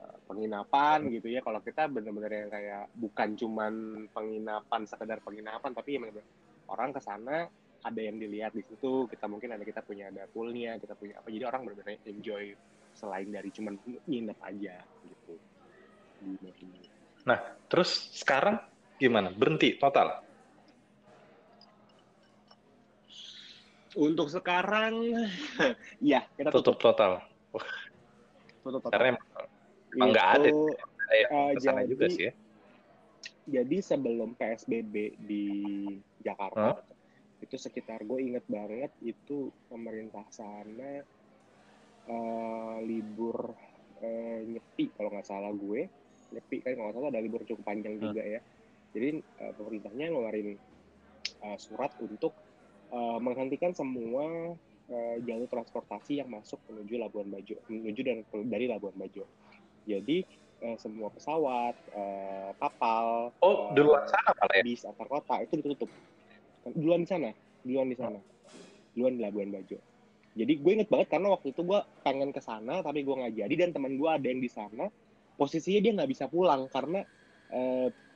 eh, 0.00 0.18
penginapan 0.24 1.10
gitu 1.10 1.28
ya 1.28 1.42
kalau 1.42 1.60
kita 1.60 1.90
bener-bener 1.90 2.46
yang 2.46 2.50
kayak 2.50 2.84
bukan 2.94 3.28
cuman 3.34 3.72
penginapan 4.14 4.80
sekedar 4.86 5.18
penginapan 5.20 5.70
tapi 5.74 5.98
yang 5.98 6.06
orang 6.70 6.90
ke 6.94 7.00
sana 7.02 7.50
ada 7.84 8.00
yang 8.00 8.16
dilihat 8.16 8.56
di 8.56 8.64
situ 8.64 9.04
kita 9.12 9.28
mungkin 9.28 9.52
ada 9.52 9.64
kita 9.66 9.84
punya 9.84 10.08
ada 10.08 10.24
poolnya 10.32 10.80
kita 10.80 10.96
punya 10.96 11.20
apa 11.20 11.28
jadi 11.28 11.44
orang 11.52 11.68
benar-benar 11.68 12.00
enjoy 12.08 12.56
selain 12.96 13.28
dari 13.28 13.50
cuman 13.52 13.76
nginep 14.08 14.38
aja 14.40 14.80
gitu 15.04 15.36
Mohini. 16.24 16.88
Terus 17.68 17.90
sekarang 18.16 18.56
gimana? 18.96 19.32
Berhenti 19.32 19.76
total? 19.76 20.23
Untuk 23.94 24.26
sekarang, 24.26 24.94
ya 26.02 26.26
kita 26.34 26.50
Tutup 26.50 26.74
tutup, 26.74 26.94
total. 26.94 27.12
tutup 28.60 28.80
total. 28.82 28.90
Karena 28.90 29.08
emang 29.94 30.08
nggak 30.10 30.28
ada 30.34 30.48
sana 31.62 31.80
jadi- 31.82 31.90
juga 31.90 32.06
sih 32.10 32.24
ya. 32.26 32.32
Jadi 33.44 33.76
sebelum 33.78 34.32
PSBB 34.34 35.20
di 35.20 35.44
Jakarta, 36.18 36.80
itu 37.38 37.60
sekitar 37.60 38.00
gue 38.02 38.16
inget 38.18 38.44
banget 38.48 38.88
itu 38.98 39.52
pemerintah 39.68 40.24
sana 40.32 41.04
eh, 42.04 42.76
libur 42.82 43.52
eh, 44.00 44.48
nyepi 44.48 44.96
kalau 44.96 45.12
nggak 45.12 45.28
salah 45.28 45.52
gue 45.52 45.88
nyepi 46.32 46.56
kan 46.64 46.72
kalau 46.72 46.88
nggak 46.88 46.96
salah 46.98 47.10
ada 47.12 47.20
libur 47.20 47.44
cukup 47.44 47.64
panjang 47.64 48.00
Hmm. 48.00 48.04
juga 48.10 48.22
ya. 48.24 48.40
Jadi 48.96 49.08
eh, 49.20 49.52
pemerintahnya 49.54 50.06
ngeluarin 50.08 50.48
eh, 51.44 51.58
surat 51.60 51.92
untuk 52.00 52.32
eh, 52.94 53.18
menghentikan 53.18 53.74
semua 53.74 54.54
eh, 54.86 55.16
jalur 55.26 55.50
transportasi 55.50 56.22
yang 56.22 56.30
masuk 56.30 56.62
menuju 56.70 56.94
Labuan 57.02 57.28
Bajo, 57.34 57.58
menuju 57.66 58.00
dan 58.06 58.22
dari 58.46 58.70
Labuan 58.70 58.94
Bajo. 58.94 59.26
Jadi 59.84 60.22
eh, 60.62 60.76
semua 60.78 61.10
pesawat, 61.10 61.74
eh, 61.74 62.50
kapal, 62.62 63.34
Oh, 63.42 63.74
duluan 63.74 64.06
sana 64.06 64.30
malah 64.38 64.56
ya? 64.56 64.62
bis 64.62 64.86
antar 64.86 65.10
kota 65.10 65.42
itu 65.42 65.58
ditutup. 65.58 65.90
Duluan 66.72 67.04
di 67.04 67.08
sana, 67.10 67.30
duluan 67.60 67.90
di 67.90 67.96
sana, 67.98 68.18
duluan 68.94 69.18
di 69.18 69.22
Labuan 69.26 69.50
Bajo. 69.50 69.76
Jadi 70.34 70.52
gue 70.58 70.72
inget 70.74 70.90
banget 70.90 71.14
karena 71.14 71.30
waktu 71.30 71.54
itu 71.54 71.62
gue 71.62 71.80
pengen 72.02 72.34
ke 72.34 72.42
sana 72.42 72.82
tapi 72.82 73.06
gue 73.06 73.14
nggak 73.14 73.38
jadi 73.38 73.54
dan 73.54 73.70
teman 73.70 73.94
gue 73.94 74.10
ada 74.10 74.26
yang 74.26 74.42
di 74.42 74.50
sana 74.50 74.90
posisinya 75.38 75.78
dia 75.78 75.92
nggak 75.94 76.10
bisa 76.10 76.26
pulang 76.26 76.66
karena 76.66 77.06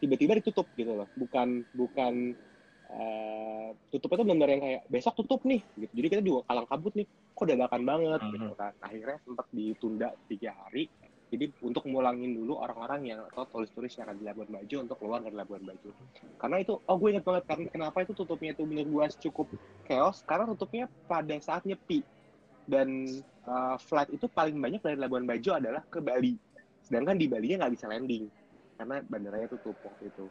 tiba-tiba 0.02 0.34
ditutup 0.42 0.66
gitu 0.74 0.98
loh. 0.98 1.06
Bukan 1.14 1.62
bukan 1.78 2.34
eh, 2.88 3.68
tutupnya 3.92 4.24
tuh 4.24 4.28
benar 4.32 4.48
yang 4.48 4.62
kayak 4.64 4.82
besok 4.88 5.14
tutup 5.20 5.40
nih 5.44 5.60
gitu. 5.76 5.92
Jadi 5.92 6.06
kita 6.08 6.22
juga 6.24 6.40
kalang 6.48 6.68
kabut 6.68 6.92
nih. 6.96 7.06
Kok 7.36 7.46
dadakan 7.46 7.82
banget 7.84 8.20
Mhm. 8.24 8.32
gitu 8.34 8.52
kan. 8.56 8.72
Akhirnya 8.80 9.16
sempat 9.22 9.46
ditunda 9.52 10.08
tiga 10.26 10.50
hari. 10.56 10.88
Jadi 11.28 11.52
untuk 11.60 11.84
mulangin 11.92 12.32
dulu 12.32 12.56
orang-orang 12.56 13.12
yang 13.12 13.20
atau 13.28 13.44
turis-turis 13.44 14.00
yang 14.00 14.08
ada 14.08 14.16
di 14.16 14.24
Labuan 14.24 14.48
Bajo 14.48 14.76
untuk 14.80 14.96
keluar 14.96 15.20
dari 15.20 15.36
Labuan 15.36 15.60
Bajo. 15.60 15.92
Karena 16.40 16.56
itu, 16.64 16.80
oh 16.80 16.96
gue 16.96 17.08
inget 17.12 17.24
banget 17.28 17.44
karena 17.44 17.68
kenapa 17.68 18.00
itu 18.00 18.16
tutupnya 18.16 18.56
itu 18.56 18.64
menurut 18.64 18.88
gue 18.88 19.06
cukup 19.28 19.46
chaos 19.84 20.24
karena 20.24 20.48
tutupnya 20.48 20.88
pada 21.04 21.36
saat 21.44 21.68
nyepi 21.68 22.00
dan 22.64 23.04
uh, 23.44 23.76
flight 23.76 24.08
itu 24.08 24.24
paling 24.32 24.56
banyak 24.56 24.80
dari 24.80 24.96
Labuan 24.96 25.28
Bajo 25.28 25.52
adalah 25.52 25.84
ke 25.84 26.00
Bali. 26.00 26.32
Sedangkan 26.80 27.20
di 27.20 27.28
Bali 27.28 27.52
nya 27.52 27.60
nggak 27.60 27.74
bisa 27.76 27.86
landing 27.92 28.24
karena 28.80 28.96
bandaranya 29.04 29.48
tutup 29.52 29.76
waktu 29.84 30.08
itu. 30.08 30.24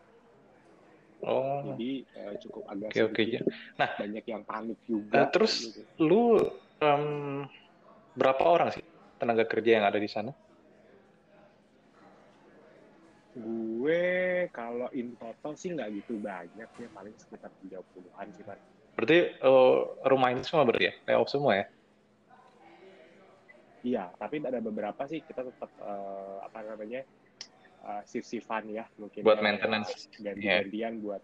Oh. 1.26 1.74
Jadi 1.74 2.06
uh, 2.14 2.34
cukup 2.38 2.64
agak 2.70 2.90
Oke 2.94 3.02
oke. 3.10 3.22
sedikit 3.26 3.42
Nah, 3.82 3.90
banyak 3.98 4.26
yang 4.30 4.44
panik 4.46 4.78
juga. 4.86 5.22
terus 5.34 5.54
gitu. 5.66 5.82
lu 5.98 6.24
em, 6.78 7.04
berapa 8.14 8.44
orang 8.46 8.70
sih 8.74 8.84
tenaga 9.18 9.46
kerja 9.50 9.82
yang 9.82 9.86
ada 9.90 9.98
di 9.98 10.10
sana? 10.10 10.30
Gue 13.38 14.50
kalau 14.50 14.90
in 14.98 15.14
total 15.14 15.54
sih 15.54 15.70
nggak 15.74 15.90
gitu 16.02 16.18
banyak 16.18 16.70
ya 16.70 16.88
paling 16.90 17.14
sekitar 17.18 17.54
30-an 17.62 18.28
sih 18.34 18.44
kan. 18.46 18.58
Berarti 18.98 19.18
eh, 19.38 19.78
rumah 20.10 20.30
ini 20.34 20.42
semua 20.42 20.66
berarti 20.66 20.90
ya? 20.90 20.94
Layoff 21.06 21.30
semua 21.30 21.54
ya? 21.54 21.66
Iya, 23.86 24.10
tapi 24.18 24.42
ada 24.42 24.58
beberapa 24.58 25.06
sih 25.06 25.22
kita 25.22 25.46
tetap 25.46 25.70
eh, 25.82 26.38
apa 26.50 26.60
namanya 26.66 27.02
uh, 27.88 28.04
shift-shiftan 28.04 28.68
ya 28.70 28.86
mungkin 29.00 29.24
Buat 29.24 29.40
ya, 29.40 29.44
maintenance. 29.44 30.12
ganti-gantian 30.20 31.00
buat 31.00 31.22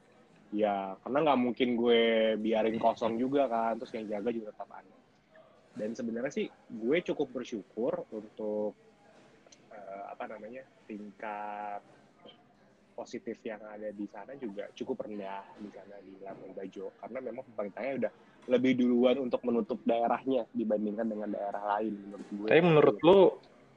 ya 0.53 0.93
karena 1.01 1.17
nggak 1.29 1.39
mungkin 1.41 1.69
gue 1.73 2.01
biarin 2.37 2.77
kosong 2.77 3.17
juga 3.17 3.49
kan 3.49 3.73
terus 3.81 3.91
yang 3.97 4.05
jaga 4.05 4.29
juga 4.29 4.53
tetap 4.53 4.69
ada 4.69 4.95
dan 5.73 5.89
sebenarnya 5.97 6.29
sih 6.29 6.47
gue 6.69 6.97
cukup 7.01 7.33
bersyukur 7.33 8.05
untuk 8.13 8.77
eh, 9.73 10.03
apa 10.13 10.29
namanya 10.29 10.61
tingkat 10.85 11.81
positif 12.93 13.41
yang 13.41 13.57
ada 13.65 13.89
di 13.89 14.05
sana 14.05 14.37
juga 14.37 14.69
cukup 14.77 15.09
rendah 15.09 15.41
di 15.57 15.69
sana 15.73 15.97
di 16.05 16.13
Labuan 16.21 16.53
Bajo 16.53 16.93
karena 17.01 17.17
memang 17.25 17.43
pemerintahnya 17.49 17.93
udah 18.05 18.11
lebih 18.53 18.73
duluan 18.77 19.17
untuk 19.17 19.41
menutup 19.41 19.81
daerahnya 19.81 20.45
dibandingkan 20.53 21.09
dengan 21.09 21.33
daerah 21.33 21.63
lain 21.79 21.93
menurut 21.95 22.27
gue. 22.29 22.47
Tapi 22.51 22.61
menurut 22.61 22.97
lu 23.01 23.19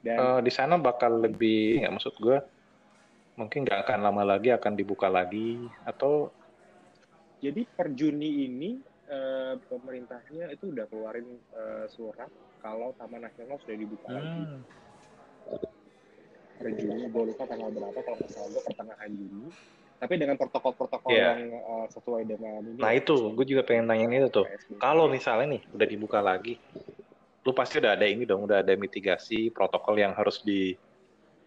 dan 0.04 0.18
eh, 0.20 0.40
di 0.44 0.52
sana 0.52 0.76
bakal 0.76 1.22
lebih, 1.22 1.82
nggak 1.82 1.92
maksud 1.96 2.14
gue, 2.20 2.38
mungkin 3.36 3.68
nggak 3.68 3.84
akan 3.84 4.00
lama 4.00 4.22
lagi 4.36 4.48
akan 4.52 4.72
dibuka 4.74 5.12
lagi 5.12 5.60
atau 5.84 6.32
jadi 7.40 7.68
per 7.68 7.92
Juni 7.92 8.48
ini 8.48 8.80
uh, 9.12 9.60
pemerintahnya 9.68 10.50
itu 10.50 10.72
udah 10.72 10.88
keluarin 10.88 11.28
uh, 11.52 11.84
surat 11.92 12.32
kalau 12.64 12.96
Taman 12.96 13.22
Nasional 13.22 13.60
sudah 13.62 13.76
dibuka 13.76 14.08
hmm. 14.08 14.16
lagi. 14.16 14.42
Per 16.56 16.68
Juni, 16.72 17.04
gue 17.12 17.22
lupa 17.28 17.44
tanggal 17.44 17.68
berapa 17.68 17.98
kalau 18.00 18.16
nggak 18.16 18.32
salah 18.32 18.62
pertengahan 18.64 19.10
Juni. 19.12 19.46
Tapi 19.96 20.14
dengan 20.20 20.36
protokol-protokol 20.36 21.08
yeah. 21.12 21.36
yang 21.36 21.56
uh, 21.60 21.86
sesuai 21.88 22.22
dengan 22.28 22.60
ini. 22.64 22.80
Nah 22.80 22.92
itu, 22.96 23.32
gue 23.32 23.44
juga 23.48 23.62
pengen 23.64 23.88
nanyain 23.88 24.24
itu 24.24 24.28
tuh. 24.32 24.46
Kalau 24.80 25.08
misalnya 25.08 25.56
nih 25.56 25.62
udah 25.72 25.86
dibuka 25.88 26.18
lagi, 26.20 26.56
lu 27.44 27.52
pasti 27.52 27.80
udah 27.80 27.96
ada 27.96 28.04
ini 28.08 28.24
dong, 28.24 28.48
udah 28.48 28.64
ada 28.64 28.72
mitigasi 28.76 29.52
protokol 29.52 30.00
yang 30.00 30.16
harus 30.16 30.40
di 30.44 30.76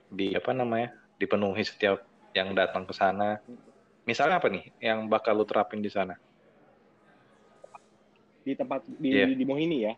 di 0.09 0.33
apa 0.33 0.49
namanya 0.53 0.89
dipenuhi 1.19 1.61
setiap 1.67 2.01
yang 2.31 2.55
datang 2.55 2.87
ke 2.87 2.95
sana. 2.95 3.37
Misalnya 4.07 4.39
apa 4.39 4.47
nih 4.49 4.65
yang 4.79 5.11
bakal 5.11 5.35
lu 5.37 5.45
terapin 5.45 5.83
di 5.83 5.91
sana? 5.91 6.15
Di 8.41 8.55
tempat 8.55 8.87
di, 8.87 9.09
yeah. 9.11 9.29
di, 9.29 9.45
Mohini 9.45 9.77
ya 9.85 9.93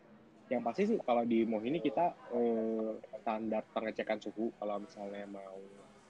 yang 0.52 0.68
pasti 0.68 0.84
sih 0.84 1.00
kalau 1.00 1.24
di 1.24 1.48
Mohini 1.48 1.80
kita 1.80 2.12
eh, 2.36 2.92
standar 3.24 3.64
pengecekan 3.72 4.20
suhu 4.20 4.52
kalau 4.60 4.84
misalnya 4.84 5.24
mau 5.32 5.56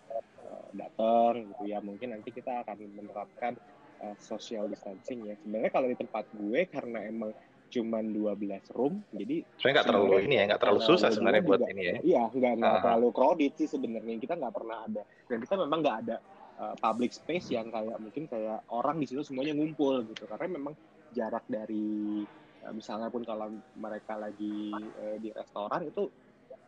eh, 0.10 0.68
datang 0.74 1.46
gitu 1.54 1.64
ya 1.70 1.78
mungkin 1.78 2.18
nanti 2.18 2.34
kita 2.34 2.66
akan 2.66 2.82
menerapkan 2.90 3.54
eh, 4.02 4.18
social 4.18 4.66
distancing 4.66 5.30
ya 5.30 5.38
sebenarnya 5.38 5.70
kalau 5.70 5.88
di 5.94 5.98
tempat 6.00 6.26
gue 6.34 6.66
karena 6.74 7.06
emang 7.06 7.30
cuman 7.72 8.12
12 8.12 8.76
room 8.76 9.00
jadi 9.16 9.48
sebenarnya 9.56 9.76
nggak 9.80 9.88
terlalu 9.88 10.16
ini 10.28 10.36
ya 10.36 10.44
nggak 10.52 10.62
terlalu 10.62 10.82
susah 10.84 11.10
sebenarnya 11.10 11.44
buat 11.48 11.62
ini 11.64 11.82
ya. 11.82 11.96
Iya 12.04 12.24
nggak 12.30 12.54
nggak 12.60 12.76
uh 12.76 12.82
terlalu 12.84 13.08
crowded 13.16 13.54
sih 13.56 13.68
sebenarnya. 13.72 14.14
Kita 14.20 14.34
nggak 14.36 14.54
pernah 14.54 14.78
ada. 14.84 15.02
Dan 15.26 15.38
kita 15.40 15.56
memang 15.56 15.80
nggak 15.80 15.98
ada 16.06 16.18
uh, 16.60 16.76
public 16.76 17.16
space 17.16 17.56
yang 17.56 17.72
kayak 17.72 17.98
mungkin 17.98 18.28
kayak 18.28 18.68
orang 18.70 19.00
di 19.00 19.06
situ 19.08 19.24
semuanya 19.24 19.56
ngumpul 19.56 20.04
gitu. 20.06 20.28
Karena 20.28 20.48
memang 20.52 20.74
jarak 21.16 21.48
dari 21.48 22.24
Ya, 22.62 22.70
misalnya 22.70 23.10
pun 23.10 23.26
kalau 23.26 23.50
mereka 23.74 24.14
lagi 24.22 24.70
uh, 25.02 25.18
di 25.18 25.34
restoran 25.34 25.90
itu 25.90 26.14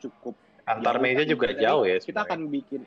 cukup 0.01 0.33
antar 0.65 0.98
meja 0.98 1.22
juga 1.22 1.53
jauh 1.53 1.86
ya 1.86 2.01
kita 2.01 2.25
akan 2.25 2.50
bikin 2.50 2.81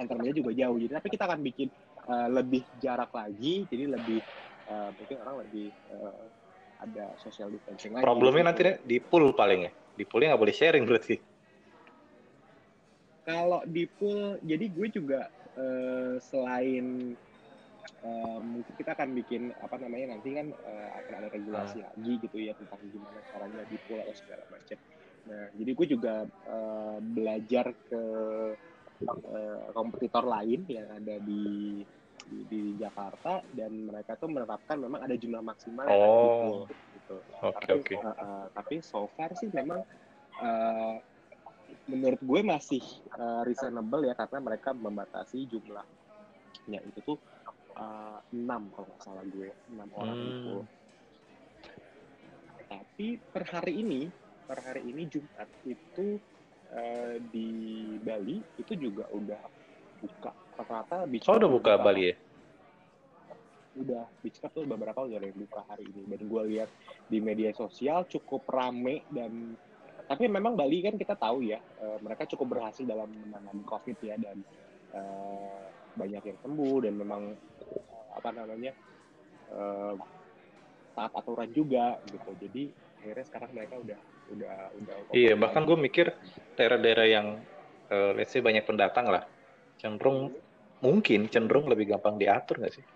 antar 0.00 0.16
meja 0.16 0.32
juga 0.32 0.56
jauh. 0.56 0.76
Jadi 0.80 0.92
tapi 0.94 1.08
kita 1.12 1.28
akan 1.28 1.40
bikin 1.44 1.68
uh, 2.08 2.28
lebih 2.32 2.64
jarak 2.80 3.12
lagi. 3.12 3.68
Jadi 3.68 3.84
lebih 3.92 4.20
uh, 4.72 4.88
mungkin 4.96 5.16
orang 5.20 5.36
lebih 5.44 5.68
uh, 5.92 6.24
ada 6.78 7.14
social 7.18 7.50
distancing 7.50 7.96
lagi 7.96 8.04
problemnya 8.04 8.54
nanti 8.54 8.78
di 8.86 8.98
pool 9.02 9.34
paling 9.34 9.66
ya 9.66 9.72
di 9.98 10.04
poolnya 10.06 10.34
nggak 10.34 10.42
boleh 10.42 10.54
sharing 10.54 10.84
berarti 10.86 11.16
kalau 13.28 13.60
di 13.68 13.84
pool 13.84 14.40
jadi 14.40 14.66
gue 14.72 14.88
juga 14.88 15.28
uh, 15.58 16.16
selain 16.22 17.12
uh, 18.04 18.38
mungkin 18.40 18.72
kita 18.78 18.94
akan 18.94 19.08
bikin 19.16 19.52
apa 19.58 19.76
namanya 19.80 20.16
nanti 20.16 20.32
kan 20.32 20.48
uh, 20.52 20.88
akan 21.02 21.12
ada 21.24 21.28
regulasi 21.32 21.78
hmm. 21.82 21.86
lagi 21.86 22.12
gitu 22.24 22.36
ya 22.38 22.52
tentang 22.54 22.80
gimana 22.88 23.18
caranya 23.32 23.62
di 23.66 23.76
pool 23.86 24.00
atau 24.00 24.14
segala 24.16 24.44
macam. 24.48 24.78
Nah, 25.28 25.44
jadi 25.60 25.70
gue 25.76 25.86
juga 25.92 26.14
uh, 26.48 26.98
belajar 27.04 27.66
ke 27.92 28.02
uh, 29.04 29.60
kompetitor 29.76 30.24
lain 30.24 30.64
yang 30.72 30.88
ada 30.88 31.20
di, 31.20 31.84
di 32.26 32.38
di 32.50 32.62
Jakarta 32.80 33.40
dan 33.54 33.86
mereka 33.86 34.18
tuh 34.18 34.28
menerapkan 34.28 34.76
memang 34.80 35.00
ada 35.06 35.14
jumlah 35.14 35.42
maksimal 35.42 35.86
oh. 35.86 35.94
pool 35.94 36.58
gitu. 36.68 37.16
Okay, 37.38 37.52
tapi 37.54 37.72
okay. 37.78 37.98
Uh, 38.02 38.10
uh, 38.10 38.44
tapi 38.52 38.74
so 38.82 39.06
far 39.14 39.30
sih 39.38 39.48
memang 39.54 39.80
uh, 40.42 40.96
menurut 41.88 42.20
gue 42.20 42.40
masih 42.44 42.84
uh, 43.16 43.44
reasonable 43.44 44.04
ya 44.04 44.12
karena 44.12 44.38
mereka 44.44 44.76
membatasi 44.76 45.48
jumlahnya 45.48 46.80
itu 46.84 47.00
tuh 47.04 47.18
uh, 47.76 48.20
kalau 48.74 48.86
nggak 48.88 49.00
salah 49.00 49.24
gue 49.24 49.48
enam 49.72 49.88
orang 49.96 50.18
hmm. 50.18 50.28
itu 50.28 50.56
tapi 52.68 53.06
per 53.32 53.44
hari 53.48 53.80
ini 53.80 54.00
per 54.44 54.60
hari 54.60 54.84
ini 54.84 55.08
Jumat 55.08 55.48
itu 55.64 56.20
uh, 56.72 57.16
di 57.32 57.48
Bali 58.04 58.40
itu 58.60 58.72
juga 58.76 59.08
udah 59.12 59.42
buka 60.04 60.32
rata-rata 60.58 61.06
oh 61.06 61.34
udah 61.38 61.50
buka 61.50 61.72
buka. 61.78 61.84
Bali 61.86 62.02
ya? 62.10 62.14
Udah 63.78 64.04
beach 64.26 64.42
club 64.42 64.52
tuh 64.58 64.66
beberapa 64.66 65.06
udah 65.06 65.22
yang 65.22 65.38
buka 65.38 65.62
hari 65.70 65.86
ini. 65.86 66.02
Dan 66.10 66.20
gue 66.26 66.42
lihat 66.50 66.70
di 67.06 67.18
media 67.22 67.54
sosial 67.54 68.10
cukup 68.10 68.42
rame 68.50 69.06
dan 69.14 69.54
tapi 70.08 70.24
memang 70.26 70.58
Bali 70.58 70.82
kan 70.82 70.96
kita 70.96 71.14
tahu 71.14 71.44
ya 71.46 71.60
uh, 71.84 72.00
mereka 72.02 72.24
cukup 72.26 72.58
berhasil 72.58 72.82
dalam 72.82 73.06
menangani 73.12 73.62
COVID 73.62 73.98
ya 74.02 74.16
dan 74.18 74.40
uh, 74.96 75.62
banyak 75.94 76.22
yang 76.34 76.38
sembuh 76.42 76.76
dan 76.82 76.94
memang 76.96 77.22
apa 78.16 78.28
namanya 78.34 78.72
uh, 79.52 79.94
taat 80.98 81.12
aturan 81.14 81.52
juga 81.54 82.02
gitu. 82.08 82.34
Jadi 82.40 82.88
akhirnya 82.98 83.24
sekarang 83.30 83.50
mereka 83.54 83.74
udah 83.78 84.00
udah 84.28 84.54
udah 84.82 84.94
iya 85.14 85.32
bahkan 85.38 85.64
gue 85.64 85.78
mikir 85.78 86.12
daerah-daerah 86.58 87.06
yang 87.06 87.26
uh, 87.88 88.12
let's 88.18 88.34
say 88.34 88.42
banyak 88.42 88.66
pendatang 88.66 89.08
lah 89.08 89.24
cenderung 89.78 90.34
mungkin 90.78 91.26
cenderung 91.26 91.66
lebih 91.66 91.94
gampang 91.96 92.18
diatur 92.18 92.62
nggak 92.62 92.74
sih? 92.74 92.86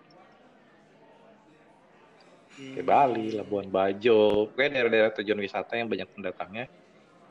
Hmm. 2.53 2.77
kayak 2.77 2.87
Bali 2.87 3.27
Labuan 3.33 3.69
Bajo. 3.73 4.53
Kayak 4.53 4.71
daerah-daerah 4.77 5.13
tujuan 5.17 5.41
wisata 5.41 5.73
yang 5.81 5.89
banyak 5.89 6.09
pendatangnya 6.13 6.65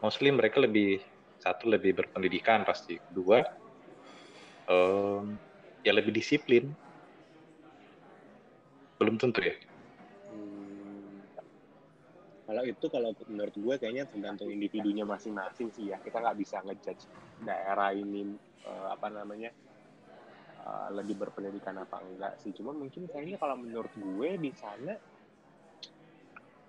mostly 0.02 0.34
mereka 0.34 0.58
lebih 0.58 0.98
satu 1.38 1.70
lebih 1.70 1.94
berpendidikan 1.94 2.66
pasti. 2.66 2.98
Kedua 2.98 3.46
um, 4.68 5.38
ya 5.86 5.94
lebih 5.94 6.12
disiplin. 6.12 6.74
Belum 8.98 9.18
tentu 9.18 9.42
ya? 9.42 9.58
Hmm, 10.30 11.26
kalau 12.46 12.64
itu 12.66 12.86
kalau 12.90 13.10
menurut 13.30 13.56
gue 13.58 13.76
kayaknya 13.82 14.06
tergantung 14.10 14.50
individunya 14.50 15.06
masing-masing 15.06 15.70
sih 15.74 15.90
ya. 15.94 15.98
Kita 16.02 16.22
nggak 16.22 16.38
bisa 16.38 16.62
ngejudge 16.66 17.06
daerah 17.42 17.94
ini 17.94 18.38
uh, 18.66 18.94
apa 18.94 19.10
namanya 19.10 19.50
uh, 20.66 20.90
lebih 20.94 21.18
berpendidikan 21.18 21.78
apa 21.82 22.02
enggak 22.02 22.34
sih. 22.42 22.54
Cuma 22.54 22.74
mungkin 22.74 23.10
kayaknya 23.10 23.38
kalau 23.42 23.58
menurut 23.58 23.92
gue 23.94 24.30
di 24.38 24.52
sana 24.54 24.94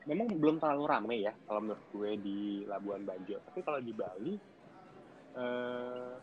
memang 0.02 0.34
belum 0.34 0.58
terlalu 0.58 0.84
ramai 0.88 1.18
ya 1.22 1.32
kalau 1.46 1.60
menurut 1.62 1.84
gue 1.94 2.10
di 2.18 2.40
Labuan 2.66 3.06
Bajo. 3.06 3.38
Tapi 3.38 3.60
kalau 3.62 3.78
di 3.78 3.92
Bali 3.94 4.34
uh, 5.38 6.14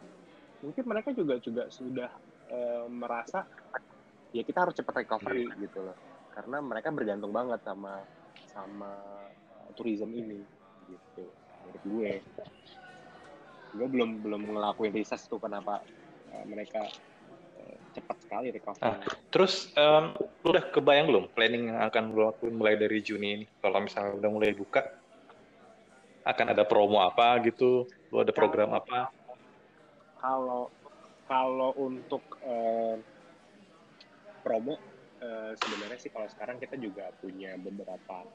mungkin 0.59 0.83
mereka 0.83 1.15
juga 1.15 1.39
juga 1.39 1.63
sudah 1.71 2.09
uh, 2.51 2.85
merasa 2.91 3.47
ya 4.35 4.43
kita 4.43 4.67
harus 4.67 4.75
cepat 4.75 5.05
recovery 5.05 5.47
yeah. 5.47 5.59
gitu 5.63 5.79
loh. 5.85 5.97
Karena 6.35 6.57
mereka 6.63 6.91
bergantung 6.91 7.31
banget 7.31 7.59
sama 7.63 8.03
sama 8.49 8.91
uh, 9.55 9.69
tourism 9.77 10.11
ini 10.11 10.43
gitu 10.89 11.25
menurut 11.63 11.83
gue. 11.85 12.11
Gue 13.69 13.87
belum 13.87 14.25
belum 14.25 14.41
ngelakuin 14.57 14.91
riset 14.91 15.21
tuh 15.29 15.39
kenapa 15.39 15.79
uh, 16.33 16.45
mereka 16.49 16.83
cepat 17.91 18.17
sekali 18.23 18.47
recovery 18.53 18.85
ah, 18.85 18.97
terus 19.29 19.69
um, 19.75 20.13
lu 20.45 20.55
udah 20.55 20.65
kebayang 20.71 21.07
belum 21.11 21.25
planning 21.35 21.69
yang 21.73 21.79
akan 21.83 22.15
lu 22.15 22.25
lakuin 22.25 22.55
mulai 22.55 22.79
dari 22.79 23.03
Juni 23.03 23.29
ini? 23.41 23.45
Kalau 23.59 23.79
misalnya 23.83 24.15
udah 24.15 24.29
mulai 24.31 24.51
buka 24.55 24.81
akan 26.23 26.45
ada 26.55 26.63
promo 26.63 27.03
apa 27.03 27.37
gitu? 27.43 27.85
Lu 28.11 28.17
ada 28.23 28.31
program 28.31 28.71
apa? 28.75 29.11
Kalau 30.19 30.71
kalau 31.27 31.71
untuk 31.77 32.23
uh, 32.41 32.95
promo 34.41 34.75
uh, 35.21 35.53
sebenarnya 35.53 35.99
sih 36.01 36.11
kalau 36.11 36.25
sekarang 36.31 36.57
kita 36.57 36.79
juga 36.79 37.11
punya 37.19 37.59
beberapa 37.59 38.25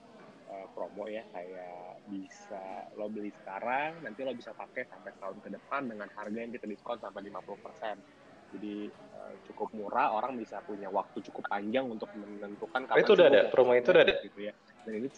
uh, 0.53 0.67
promo 0.77 1.09
ya. 1.09 1.25
Kayak 1.33 2.05
bisa 2.05 2.93
lo 3.01 3.09
beli 3.09 3.33
sekarang 3.33 4.05
nanti 4.05 4.21
lo 4.29 4.37
bisa 4.37 4.53
pakai 4.53 4.85
sampai 4.85 5.13
tahun 5.17 5.41
ke 5.41 5.49
depan 5.57 5.89
dengan 5.89 6.09
harga 6.13 6.37
yang 6.37 6.53
kita 6.53 6.69
diskon 6.69 7.01
sampai 7.01 7.33
50% 7.33 8.24
jadi 8.55 8.75
uh, 8.91 9.35
cukup 9.51 9.69
murah 9.75 10.15
orang 10.15 10.39
bisa 10.39 10.63
punya 10.63 10.87
waktu 10.89 11.19
cukup 11.31 11.45
panjang 11.51 11.91
untuk 11.91 12.07
menentukan 12.15 12.87
kapan 12.87 13.03
itu 13.03 13.13
udah 13.19 13.27
ada 13.27 13.41
promo 13.51 13.73
itu 13.75 13.91
udah 13.91 14.03
ada? 14.07 14.15
Gitu 14.23 14.39
ya. 14.47 14.53
Dan 14.87 14.93
ini 15.03 15.09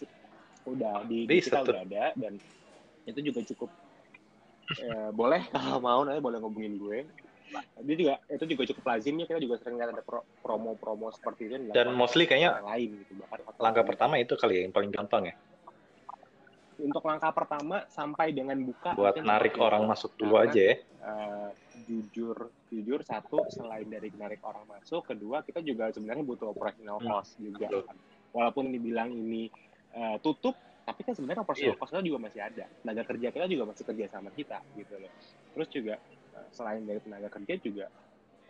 udah 0.67 0.93
di, 1.07 1.19
di 1.29 1.37
kita 1.39 1.59
udah 1.63 1.81
ada 1.85 2.03
dan 2.17 2.33
itu 3.07 3.19
juga 3.23 3.39
cukup 3.53 3.69
eh, 4.83 5.09
boleh 5.13 5.41
kalau 5.53 5.79
mau 5.79 6.01
nanti 6.01 6.19
boleh 6.19 6.37
ngomongin 6.41 6.73
gue. 6.81 6.99
Dia 7.79 7.95
juga 7.95 8.13
itu 8.27 8.43
juga 8.43 8.63
cukup 8.75 8.83
lazimnya 8.91 9.23
kita 9.23 9.39
juga 9.39 9.55
sering 9.63 9.79
lihat 9.79 9.95
ada 9.95 10.03
promo-promo 10.43 11.07
seperti 11.15 11.47
itu 11.47 11.55
dan 11.71 11.95
mostly 11.95 12.27
kayaknya 12.27 12.59
lain 12.59 12.99
gitu 13.07 13.23
bahkan 13.23 13.39
langkah 13.55 13.87
pertama 13.87 14.19
itu 14.19 14.35
kali 14.35 14.59
ya 14.59 14.61
yang 14.67 14.75
paling 14.75 14.91
gampang 14.91 15.31
ya 15.31 15.35
untuk 16.77 17.03
langkah 17.05 17.33
pertama 17.33 17.83
sampai 17.89 18.33
dengan 18.33 18.57
buka 18.61 18.93
buat 18.93 19.17
narik 19.21 19.57
orang 19.57 19.89
masuk 19.89 20.13
dulu 20.17 20.37
aja 20.37 20.73
ya 20.73 20.75
uh, 21.01 21.49
jujur 21.87 22.51
jujur 22.69 22.99
satu 23.01 23.47
selain 23.49 23.87
dari 23.87 24.13
narik 24.13 24.41
orang 24.45 24.65
masuk 24.69 25.07
kedua 25.07 25.41
kita 25.41 25.63
juga 25.65 25.89
sebenarnya 25.93 26.23
butuh 26.25 26.53
operational 26.53 27.01
hmm. 27.01 27.07
cost 27.09 27.37
hmm. 27.37 27.43
juga 27.49 27.67
walaupun 28.35 28.69
dibilang 28.69 29.09
ini 29.09 29.49
uh, 29.97 30.17
tutup 30.21 30.53
tapi 30.87 31.03
kan 31.03 31.13
sebenarnya 31.17 31.43
operational 31.43 31.75
yeah. 31.75 31.81
cost 31.81 31.93
juga 32.05 32.19
masih 32.21 32.41
ada 32.43 32.65
tenaga 32.83 33.03
kerja 33.03 33.27
kita 33.33 33.45
juga 33.51 33.63
masih 33.67 33.83
kerja 33.83 34.05
sama 34.07 34.29
kita 34.31 34.57
gitu 34.79 34.93
loh 34.95 35.13
terus 35.57 35.67
juga 35.73 35.95
selain 36.53 36.85
dari 36.85 36.99
tenaga 37.01 37.27
kerja 37.33 37.53
juga 37.59 37.85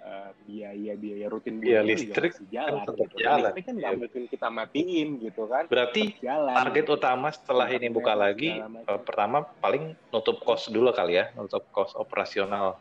uh, 0.04 0.30
biaya-biaya 0.46 1.26
rutin 1.30 1.58
biaya 1.62 1.82
listrik 1.84 2.34
juga 2.38 2.50
jalan, 2.52 2.72
kan 2.84 2.88
tetap 2.88 3.08
gitu. 3.08 3.18
jalan. 3.22 3.42
Listrik 3.42 3.64
kan 3.66 3.76
nggak 3.78 3.94
ya. 3.94 3.98
mungkin 3.98 4.24
kita 4.30 4.48
matiin 4.52 5.08
gitu 5.22 5.44
kan. 5.50 5.64
Berarti 5.70 6.04
jalan, 6.22 6.56
target 6.56 6.86
gitu. 6.86 6.96
utama 6.98 7.28
setelah 7.34 7.68
ini 7.72 7.88
buka 7.90 8.14
lagi, 8.14 8.50
uh, 8.62 9.00
pertama 9.02 9.46
paling 9.64 9.94
nutup 10.14 10.38
kos 10.44 10.70
dulu 10.70 10.90
kali 10.94 11.20
ya, 11.20 11.32
nutup 11.38 11.66
kos 11.74 11.94
operasional. 11.98 12.78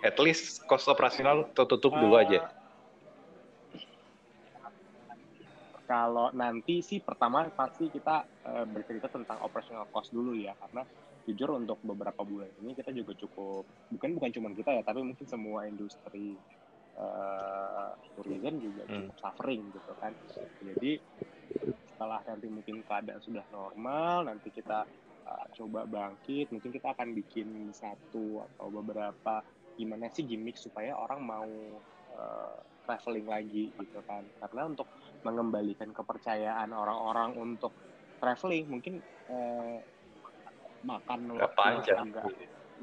At 0.00 0.16
least 0.22 0.62
kos 0.70 0.86
operasional 0.86 1.50
tertutup 1.54 1.94
uh, 1.94 1.98
dulu 1.98 2.14
aja. 2.18 2.48
Kalau 5.88 6.28
nanti 6.36 6.84
sih 6.84 7.00
pertama 7.00 7.48
pasti 7.48 7.88
kita 7.88 8.28
uh, 8.44 8.64
bercerita 8.68 9.08
tentang 9.08 9.40
operational 9.40 9.88
cost 9.88 10.12
dulu 10.12 10.36
ya, 10.36 10.52
karena 10.60 10.84
jujur 11.28 11.60
untuk 11.60 11.76
beberapa 11.84 12.24
bulan 12.24 12.48
ini 12.64 12.72
kita 12.72 12.88
juga 12.88 13.12
cukup 13.12 13.68
bukan 13.92 14.16
bukan 14.16 14.30
cuma 14.32 14.48
kita 14.56 14.80
ya 14.80 14.80
tapi 14.80 15.04
mungkin 15.04 15.28
semua 15.28 15.68
industri 15.68 16.40
uh, 16.98 17.90
tourism 18.18 18.54
juga 18.60 18.82
hmm. 18.84 18.92
cukup 18.92 19.16
suffering 19.22 19.62
gitu 19.70 19.92
kan. 20.02 20.12
Jadi 20.66 20.92
setelah 21.94 22.20
nanti 22.26 22.46
mungkin 22.46 22.82
keadaan 22.86 23.18
sudah 23.22 23.42
normal 23.50 24.30
nanti 24.30 24.54
kita 24.54 24.86
uh, 25.26 25.46
coba 25.54 25.86
bangkit 25.88 26.52
mungkin 26.54 26.70
kita 26.70 26.94
akan 26.94 27.16
bikin 27.16 27.70
satu 27.74 28.44
atau 28.44 28.66
beberapa 28.70 29.42
gimana 29.78 30.10
sih 30.10 30.26
gimmick 30.26 30.58
supaya 30.58 30.94
orang 30.98 31.20
mau 31.22 31.50
uh, 32.18 32.58
traveling 32.86 33.26
lagi 33.26 33.70
gitu 33.78 34.00
kan. 34.06 34.26
Karena 34.42 34.62
untuk 34.66 34.88
mengembalikan 35.22 35.90
kepercayaan 35.94 36.70
orang-orang 36.74 37.34
untuk 37.38 37.72
traveling 38.18 38.66
mungkin 38.66 38.98
uh, 39.30 39.78
makan 40.82 41.34
panjang. 41.54 42.10
agak 42.10 42.30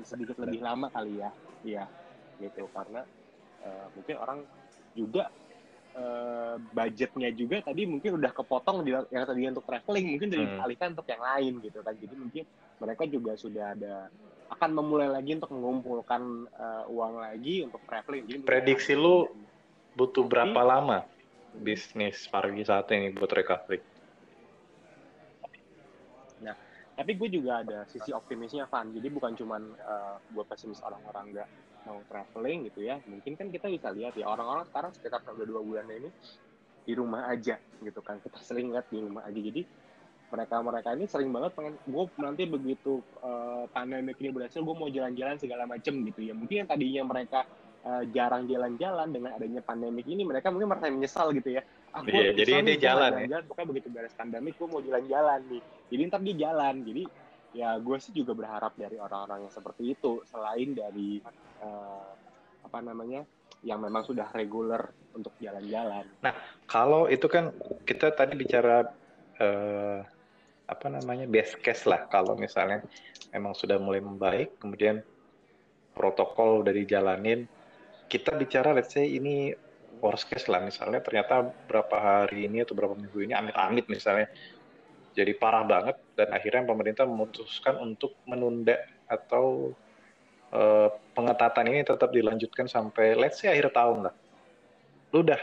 sedikit 0.04 0.40
lebih 0.44 0.60
lama 0.64 0.88
kali 0.92 1.20
ya. 1.20 1.32
Iya 1.64 1.86
gitu. 2.40 2.68
Karena 2.72 3.04
uh, 3.66 3.88
mungkin 3.98 4.16
orang 4.22 4.40
juga 4.96 5.34
uh, 5.98 6.56
budgetnya 6.72 7.30
juga 7.36 7.66
tadi 7.66 7.84
mungkin 7.90 8.22
udah 8.22 8.32
kepotong 8.32 8.86
di 8.86 8.94
yang 8.94 9.26
tadi 9.26 9.50
untuk 9.50 9.66
traveling 9.66 10.16
mungkin 10.16 10.28
jadi 10.32 10.46
hmm. 10.46 10.64
alihkan 10.64 10.90
untuk 10.94 11.08
yang 11.10 11.24
lain 11.24 11.54
gitu 11.66 11.80
kan. 11.82 11.96
Jadi 11.98 12.16
mungkin 12.16 12.44
mereka 12.80 13.04
juga 13.10 13.32
sudah 13.36 13.66
ada 13.74 13.96
akan 14.46 14.70
memulai 14.78 15.10
lagi 15.10 15.34
untuk 15.34 15.52
mengumpulkan 15.58 16.22
uh, 16.54 16.86
uang 16.88 17.26
lagi 17.26 17.66
untuk 17.66 17.82
traveling. 17.90 18.30
Jadi 18.30 18.40
prediksi 18.46 18.94
lu 18.94 19.26
butuh 19.98 20.24
berapa 20.24 20.62
lama 20.62 21.02
bisnis 21.56 22.30
pariwisata 22.30 22.94
ini 22.94 23.10
buat 23.16 23.32
recovery? 23.32 23.96
Tapi 26.96 27.12
gue 27.20 27.28
juga 27.28 27.60
ada 27.60 27.84
sisi 27.92 28.16
optimisnya 28.16 28.72
Van. 28.72 28.88
Jadi 28.88 29.08
bukan 29.12 29.36
cuman 29.36 29.62
uh, 29.84 30.16
gue 30.32 30.44
pesimis 30.48 30.80
orang-orang 30.80 31.36
nggak 31.36 31.50
mau 31.86 32.02
traveling 32.10 32.68
gitu 32.74 32.82
ya 32.84 32.98
mungkin 33.06 33.38
kan 33.38 33.48
kita 33.54 33.70
bisa 33.70 33.94
lihat 33.94 34.18
ya 34.18 34.26
orang-orang 34.26 34.66
sekarang 34.68 34.92
sekitar 34.98 35.22
udah 35.22 35.46
dua 35.46 35.62
bulan 35.62 35.86
ini 35.90 36.10
di 36.86 36.94
rumah 36.94 37.28
aja 37.34 37.58
gitu 37.82 38.00
kan 38.06 38.22
kita 38.22 38.38
sering 38.46 38.70
lihat 38.70 38.86
di 38.94 39.02
rumah 39.02 39.26
aja. 39.26 39.42
Jadi 39.42 39.66
mereka 40.26 40.56
mereka 40.62 40.90
ini 40.94 41.06
sering 41.10 41.30
banget 41.34 41.52
pengen 41.58 41.74
gue 41.86 42.04
nanti 42.22 42.44
begitu 42.46 43.02
uh, 43.26 43.66
pandemi 43.74 44.14
ini 44.22 44.30
berhasil 44.30 44.62
gue 44.62 44.76
mau 44.78 44.90
jalan-jalan 44.90 45.38
segala 45.42 45.66
macem 45.66 46.06
gitu 46.06 46.22
ya. 46.22 46.34
Mungkin 46.38 46.66
yang 46.66 46.70
tadinya 46.70 47.04
mereka 47.10 47.50
uh, 47.82 48.06
jarang 48.14 48.46
jalan-jalan 48.46 49.10
dengan 49.10 49.32
adanya 49.34 49.62
pandemi 49.66 50.06
ini 50.06 50.22
mereka 50.22 50.54
mungkin 50.54 50.70
merasa 50.70 50.94
menyesal 50.94 51.34
gitu 51.34 51.58
ya. 51.58 51.62
Aku 51.96 52.12
iya, 52.12 52.36
jadi 52.36 52.52
ini 52.62 52.74
jalan, 52.78 53.24
jalan 53.26 53.32
ya. 53.32 53.48
pokoknya 53.48 53.68
begitu 53.72 53.88
beres 53.90 54.14
pandemi 54.14 54.54
gue 54.54 54.68
mau 54.70 54.82
jalan-jalan 54.82 55.40
nih. 55.50 55.62
Jadi 55.90 56.02
ntar 56.10 56.22
dia 56.22 56.36
jalan 56.38 56.76
jadi 56.86 57.04
ya 57.56 57.80
gue 57.80 57.98
sih 58.04 58.12
juga 58.12 58.36
berharap 58.36 58.76
dari 58.76 59.00
orang-orang 59.00 59.48
yang 59.48 59.54
seperti 59.54 59.96
itu. 59.96 60.20
Selain 60.28 60.76
dari 60.76 61.24
uh, 61.64 62.12
apa 62.68 62.80
namanya 62.84 63.24
yang 63.64 63.80
memang 63.80 64.04
sudah 64.04 64.28
reguler 64.36 64.92
untuk 65.16 65.32
jalan-jalan. 65.40 66.04
Nah 66.20 66.36
kalau 66.68 67.08
itu 67.08 67.26
kan 67.32 67.56
kita 67.88 68.12
tadi 68.12 68.36
bicara 68.36 68.92
uh, 69.40 70.00
apa 70.68 70.88
namanya 70.92 71.26
best 71.26 71.64
case 71.64 71.88
lah. 71.88 72.06
Kalau 72.12 72.36
misalnya 72.36 72.84
memang 73.32 73.56
sudah 73.56 73.80
mulai 73.80 74.04
membaik 74.04 74.60
kemudian 74.60 75.00
protokol 75.96 76.60
dari 76.68 76.84
jalanin 76.84 77.48
kita 78.12 78.36
bicara 78.36 78.76
let's 78.76 78.94
say 78.94 79.08
ini 79.08 79.56
worst 80.04 80.28
case 80.30 80.46
lah. 80.52 80.62
Misalnya 80.62 81.02
ternyata 81.02 81.48
berapa 81.66 81.96
hari 81.96 82.46
ini 82.46 82.62
atau 82.62 82.76
berapa 82.76 82.94
minggu 82.94 83.26
ini 83.26 83.34
amit-amit 83.34 83.88
misalnya 83.88 84.28
jadi 85.16 85.32
parah 85.40 85.64
banget 85.64 85.98
dan 86.20 86.30
akhirnya 86.36 86.68
pemerintah 86.68 87.08
memutuskan 87.08 87.80
untuk 87.80 88.20
menunda 88.28 88.76
atau 89.08 89.72
uh, 90.52 90.92
pengetatan 91.16 91.72
ini 91.72 91.88
tetap 91.88 92.12
dilanjutkan 92.12 92.68
sampai 92.68 93.16
let's 93.16 93.40
say 93.40 93.48
akhir 93.48 93.72
tahun 93.72 94.12
lah. 94.12 94.16
Lu 95.16 95.24
udah 95.24 95.40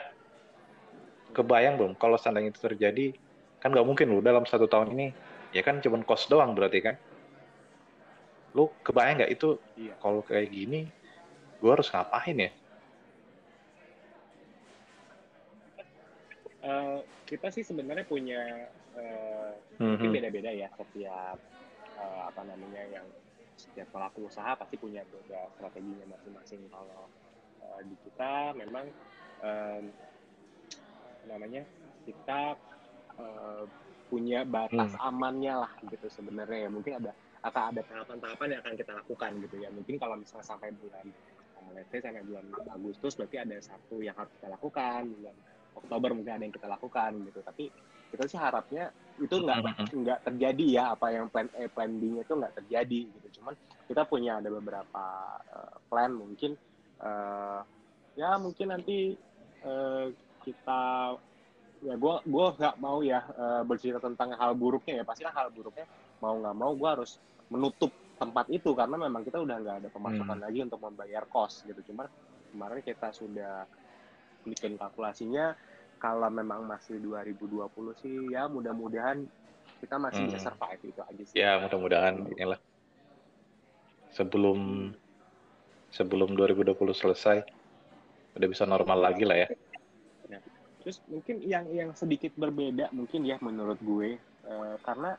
kebayang 1.32 1.80
belum 1.80 1.92
kalau 1.96 2.20
seandainya 2.20 2.52
itu 2.52 2.61
terjadi 2.61 3.16
kan 3.58 3.72
nggak 3.72 3.88
mungkin 3.88 4.12
lu 4.12 4.20
dalam 4.20 4.44
satu 4.44 4.68
tahun 4.68 4.92
ini 4.92 5.06
ya 5.56 5.64
kan 5.64 5.80
cuma 5.80 6.04
kos 6.04 6.28
doang 6.28 6.52
berarti 6.52 6.85
kan 6.85 6.96
lu 8.52 8.68
kebayang 8.85 9.24
nggak 9.24 9.32
itu 9.32 9.56
iya. 9.80 9.96
kalau 9.96 10.20
kayak 10.20 10.52
gini 10.52 10.92
gue 11.62 11.70
harus 11.72 11.88
ngapain 11.88 12.37
ya 12.37 12.50
uh, 16.68 17.00
kita 17.24 17.48
sih 17.48 17.64
sebenarnya 17.64 18.04
punya 18.04 18.68
uh, 18.96 19.52
mm-hmm. 19.78 20.11
beda-beda 20.12 20.50
ya 20.52 20.68
setiap 20.76 21.37
uh, 21.98 22.22
apa 22.28 22.42
namanya 22.46 22.83
yang 22.88 23.07
setiap 23.57 23.88
pelaku 23.92 24.26
usaha 24.26 24.57
pasti 24.57 24.81
punya 24.81 25.05
beda 25.07 25.48
strateginya 25.55 26.16
masing-masing 26.16 26.66
kalau 26.72 27.07
uh, 27.62 27.81
di 27.85 27.94
kita 28.09 28.57
memang 28.57 28.87
um, 29.44 29.85
namanya 31.28 31.62
kita 32.02 32.59
uh, 33.20 33.64
punya 34.12 34.44
batas 34.44 34.92
hmm. 34.92 35.09
amannya 35.09 35.55
lah 35.64 35.72
gitu 35.88 36.05
sebenarnya 36.12 36.68
ya 36.68 36.70
mungkin 36.70 36.92
ada 37.00 37.12
akan 37.42 37.62
ada 37.72 37.81
tahapan-tahapan 37.88 38.48
yang 38.52 38.61
akan 38.61 38.74
kita 38.76 38.92
lakukan 38.92 39.31
gitu 39.40 39.57
ya 39.57 39.68
mungkin 39.72 39.96
kalau 39.96 40.20
misalnya 40.20 40.46
sampai 40.46 40.68
bulan 40.76 41.07
let's 41.72 41.88
say 41.88 42.05
sampai 42.05 42.20
bulan 42.26 42.44
Agustus 42.68 43.16
berarti 43.16 43.37
ada 43.40 43.57
satu 43.62 44.05
yang 44.05 44.12
harus 44.18 44.31
kita 44.37 44.52
lakukan 44.52 45.09
bulan 45.16 45.37
Oktober 45.72 46.11
mungkin 46.12 46.33
ada 46.37 46.44
yang 46.44 46.55
kita 46.55 46.68
lakukan 46.68 47.11
gitu 47.33 47.40
tapi 47.40 47.64
kita 48.12 48.29
sih 48.29 48.37
harapnya 48.37 48.92
itu 49.16 49.35
nggak 49.40 49.92
nggak 49.92 50.18
terjadi 50.29 50.64
ya 50.68 50.85
apa 50.92 51.12
yang 51.12 51.33
plan 51.33 51.48
A 51.57 51.68
plan 51.68 51.90
B 51.96 52.16
nya 52.16 52.22
itu 52.25 52.35
nggak 52.37 52.55
terjadi 52.62 53.01
gitu. 53.09 53.29
Cuman 53.40 53.55
kita 53.88 54.05
punya 54.05 54.40
ada 54.40 54.48
beberapa 54.48 55.05
uh, 55.53 55.77
plan 55.88 56.12
mungkin 56.12 56.57
uh, 57.01 57.61
ya 58.16 58.37
mungkin 58.37 58.72
nanti 58.72 59.16
uh, 59.64 60.12
kita 60.44 60.83
ya 61.83 61.94
gue 61.98 62.14
gue 62.25 62.46
nggak 62.61 62.77
mau 62.79 63.03
ya 63.03 63.20
uh, 63.37 63.62
bercerita 63.66 64.01
tentang 64.01 64.37
hal 64.37 64.53
buruknya 64.57 65.01
ya. 65.01 65.05
Pasti 65.05 65.25
hal 65.25 65.48
buruknya 65.53 65.88
mau 66.20 66.37
nggak 66.37 66.57
mau 66.57 66.72
gue 66.77 66.88
harus 66.88 67.16
menutup 67.53 67.92
tempat 68.16 68.48
itu. 68.48 68.72
Karena 68.72 68.96
memang 68.96 69.25
kita 69.25 69.40
udah 69.40 69.57
nggak 69.61 69.77
ada 69.85 69.88
pemasukan 69.92 70.38
hmm. 70.40 70.44
lagi 70.44 70.59
untuk 70.64 70.81
membayar 70.81 71.25
kos 71.29 71.64
gitu. 71.68 71.92
Cuman 71.92 72.09
kemarin 72.53 72.81
kita 72.85 73.09
sudah 73.12 73.64
bikin 74.42 74.75
kalkulasinya 74.75 75.55
kalau 76.02 76.26
memang 76.34 76.66
masih 76.66 76.98
2020 76.98 78.02
sih 78.02 78.34
ya 78.34 78.50
mudah-mudahan 78.50 79.22
kita 79.78 79.94
masih 80.02 80.26
hmm. 80.26 80.28
bisa 80.34 80.38
survive 80.50 80.82
itu 80.82 80.98
aja 80.98 81.22
sih. 81.30 81.36
Ya 81.38 81.62
mudah-mudahan 81.62 82.26
inilah 82.34 82.58
sebelum 84.10 84.90
sebelum 85.94 86.34
2020 86.34 86.74
selesai 86.90 87.46
udah 88.34 88.48
bisa 88.50 88.66
normal 88.66 88.98
lagi 88.98 89.22
lah 89.22 89.46
ya. 89.46 89.48
ya. 90.26 90.42
Terus 90.82 90.98
mungkin 91.06 91.38
yang 91.46 91.70
yang 91.70 91.90
sedikit 91.94 92.34
berbeda 92.34 92.90
mungkin 92.90 93.22
ya 93.22 93.38
menurut 93.38 93.78
gue 93.78 94.18
uh, 94.50 94.74
karena 94.82 95.14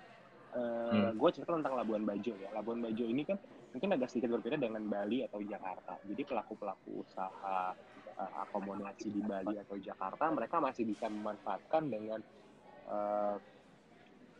uh, 0.52 0.92
hmm. 0.92 1.16
gue 1.16 1.30
cerita 1.32 1.56
tentang 1.56 1.80
Labuan 1.80 2.04
Bajo 2.04 2.36
ya. 2.36 2.52
Labuan 2.52 2.84
Bajo 2.84 3.08
ini 3.08 3.24
kan 3.24 3.40
mungkin 3.72 3.90
agak 3.96 4.12
sedikit 4.12 4.36
berbeda 4.36 4.60
dengan 4.60 4.84
Bali 4.84 5.24
atau 5.24 5.40
Jakarta. 5.40 5.96
Jadi 6.04 6.22
pelaku 6.28 6.60
pelaku 6.60 7.08
usaha 7.08 7.72
uh, 8.18 8.32
akomodasi 8.48 9.10
di 9.10 9.22
Bali 9.24 9.56
atau 9.58 9.78
Jakarta 9.78 10.30
mereka 10.34 10.60
masih 10.62 10.88
bisa 10.88 11.10
memanfaatkan 11.10 11.90
dengan 11.90 12.20
uh, 12.90 13.36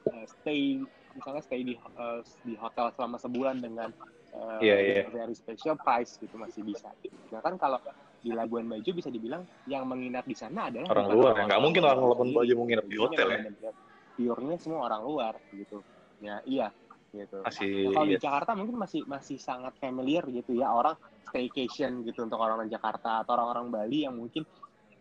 uh, 0.10 0.26
stay 0.26 0.82
misalnya 1.14 1.42
stay 1.46 1.62
di 1.62 1.74
uh, 1.78 2.22
di 2.42 2.58
hotel 2.58 2.90
selama 2.98 3.18
sebulan 3.22 3.62
dengan 3.62 3.90
uh, 4.34 4.60
yeah, 4.60 4.78
yeah. 4.82 5.06
very 5.14 5.38
special 5.38 5.78
price 5.78 6.18
gitu 6.18 6.34
masih 6.38 6.66
bisa. 6.66 6.90
Nah 7.30 7.42
kan 7.42 7.56
kalau 7.62 7.78
di 8.24 8.32
Labuan 8.32 8.72
Bajo 8.72 8.92
bisa 8.96 9.12
dibilang 9.12 9.44
yang 9.68 9.84
menginap 9.84 10.24
di 10.24 10.34
sana 10.34 10.72
adalah 10.72 10.90
orang 10.96 11.08
luar. 11.12 11.34
Nggak 11.46 11.62
mungkin 11.62 11.82
orang 11.86 12.02
Labuan 12.02 12.32
Bajo 12.34 12.54
menginap 12.58 12.86
di 12.88 12.98
hotel 12.98 13.28
ya. 13.30 13.72
Purenya 14.14 14.58
semua 14.62 14.90
orang 14.90 15.02
luar 15.06 15.34
gitu. 15.54 15.82
Ya 16.24 16.40
iya 16.48 16.68
gitu. 17.14 17.46
Masih, 17.46 17.94
nah, 17.94 18.02
kalau 18.02 18.08
yes. 18.10 18.14
di 18.18 18.24
Jakarta 18.26 18.52
mungkin 18.58 18.76
masih 18.82 19.02
masih 19.06 19.38
sangat 19.38 19.74
familiar 19.78 20.26
gitu 20.34 20.58
ya 20.58 20.74
orang 20.74 20.98
staycation 21.30 22.04
gitu 22.08 22.26
untuk 22.26 22.40
orang-orang 22.40 22.70
Jakarta 22.70 23.24
atau 23.24 23.32
orang-orang 23.38 23.68
Bali 23.72 24.06
yang 24.06 24.16
mungkin 24.16 24.44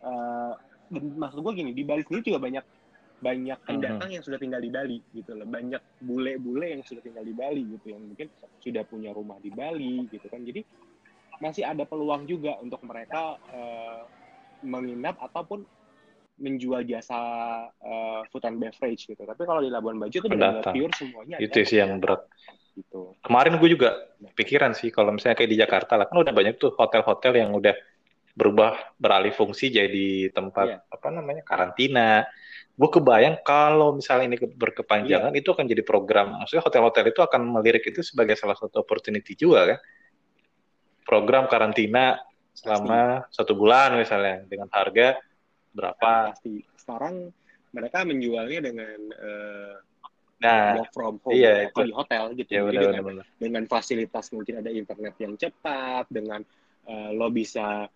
uh, 0.03 0.55
dan 0.93 1.05
maksud 1.17 1.41
gue 1.41 1.53
gini 1.57 1.73
di 1.73 1.83
Bali 1.83 2.05
sendiri 2.05 2.35
juga 2.35 2.41
banyak 2.43 2.65
banyak 3.23 3.59
mhm. 3.63 3.67
pendatang 3.67 3.99
mm-hmm. 4.03 4.15
yang 4.19 4.25
sudah 4.25 4.39
tinggal 4.43 4.61
di 4.61 4.71
Bali 4.71 4.99
gitu 5.15 5.31
loh 5.39 5.47
banyak 5.47 5.83
bule-bule 6.03 6.67
yang 6.79 6.83
sudah 6.83 7.03
tinggal 7.03 7.23
di 7.23 7.35
Bali 7.35 7.63
gitu 7.79 7.95
yang 7.95 8.03
mungkin 8.03 8.29
sudah 8.59 8.83
punya 8.85 9.11
rumah 9.15 9.39
di 9.39 9.51
Bali 9.55 10.11
gitu 10.11 10.27
kan 10.27 10.43
jadi 10.43 10.67
masih 11.39 11.67
ada 11.67 11.83
peluang 11.87 12.27
juga 12.27 12.59
untuk 12.63 12.83
mereka 12.87 13.35
uh, 13.51 14.07
menginap 14.63 15.19
ataupun 15.19 15.67
menjual 16.39 16.83
jasa 16.87 17.19
uh, 17.71 18.21
food 18.31 18.47
and 18.47 18.59
beverage 18.59 19.07
gitu. 19.07 19.23
Tapi 19.23 19.43
kalau 19.47 19.63
di 19.63 19.71
Labuan 19.71 19.99
Bajo 19.99 20.17
itu 20.23 20.31
benar 20.31 20.63
pure 20.65 20.95
semuanya. 20.95 21.37
Itu 21.39 21.63
sih 21.63 21.79
yang 21.83 22.03
berat. 22.03 22.27
Gitu. 22.73 23.13
Kemarin 23.21 23.61
gue 23.61 23.69
juga 23.69 24.09
pikiran 24.33 24.73
sih 24.73 24.89
kalau 24.89 25.13
misalnya 25.13 25.37
kayak 25.37 25.51
di 25.53 25.59
Jakarta 25.61 26.01
lah 26.01 26.09
kan 26.09 26.25
udah 26.25 26.33
banyak 26.33 26.57
tuh 26.57 26.73
hotel-hotel 26.73 27.37
yang 27.37 27.53
udah 27.53 27.77
berubah 28.33 28.97
beralih 28.97 29.33
fungsi 29.37 29.69
jadi 29.69 30.33
tempat 30.33 30.67
yeah. 30.81 30.81
apa 30.89 31.09
namanya 31.13 31.45
karantina. 31.45 32.25
Gue 32.73 32.89
kebayang 32.89 33.45
kalau 33.45 33.93
misalnya 33.93 34.33
ini 34.33 34.39
berkepanjangan 34.41 35.37
yeah. 35.37 35.41
itu 35.45 35.53
akan 35.53 35.69
jadi 35.69 35.85
program. 35.85 36.41
Maksudnya 36.41 36.65
hotel-hotel 36.65 37.13
itu 37.13 37.21
akan 37.21 37.41
melirik 37.45 37.85
itu 37.85 38.01
sebagai 38.01 38.41
salah 38.41 38.57
satu 38.57 38.81
opportunity 38.81 39.37
juga 39.37 39.77
kan. 39.77 39.79
Program 41.05 41.45
karantina 41.45 42.17
selama 42.57 43.29
Pasti. 43.29 43.37
satu 43.37 43.53
bulan 43.53 44.01
misalnya 44.01 44.49
dengan 44.49 44.73
harga 44.73 45.21
berapa? 45.77 46.33
Pasti. 46.33 46.65
Sekarang 46.73 47.29
mereka 47.73 48.05
menjualnya 48.05 48.61
dengan 48.65 48.99
uh, 49.13 49.77
nah, 50.43 50.83
work 50.83 50.91
from 50.91 51.17
home 51.23 51.35
iya, 51.35 51.71
itu. 51.71 51.81
di 51.87 51.93
hotel 51.95 52.23
gitu. 52.35 52.51
Ya, 52.51 52.63
Jadi 52.67 52.77
benar, 52.77 52.83
dengan, 52.91 53.05
benar. 53.07 53.25
dengan 53.39 53.63
fasilitas 53.71 54.27
mungkin 54.35 54.55
ada 54.59 54.71
internet 54.75 55.15
yang 55.23 55.35
cepat, 55.39 56.05
dengan 56.11 56.41
uh, 56.91 57.11
lo 57.15 57.31
bisa 57.31 57.87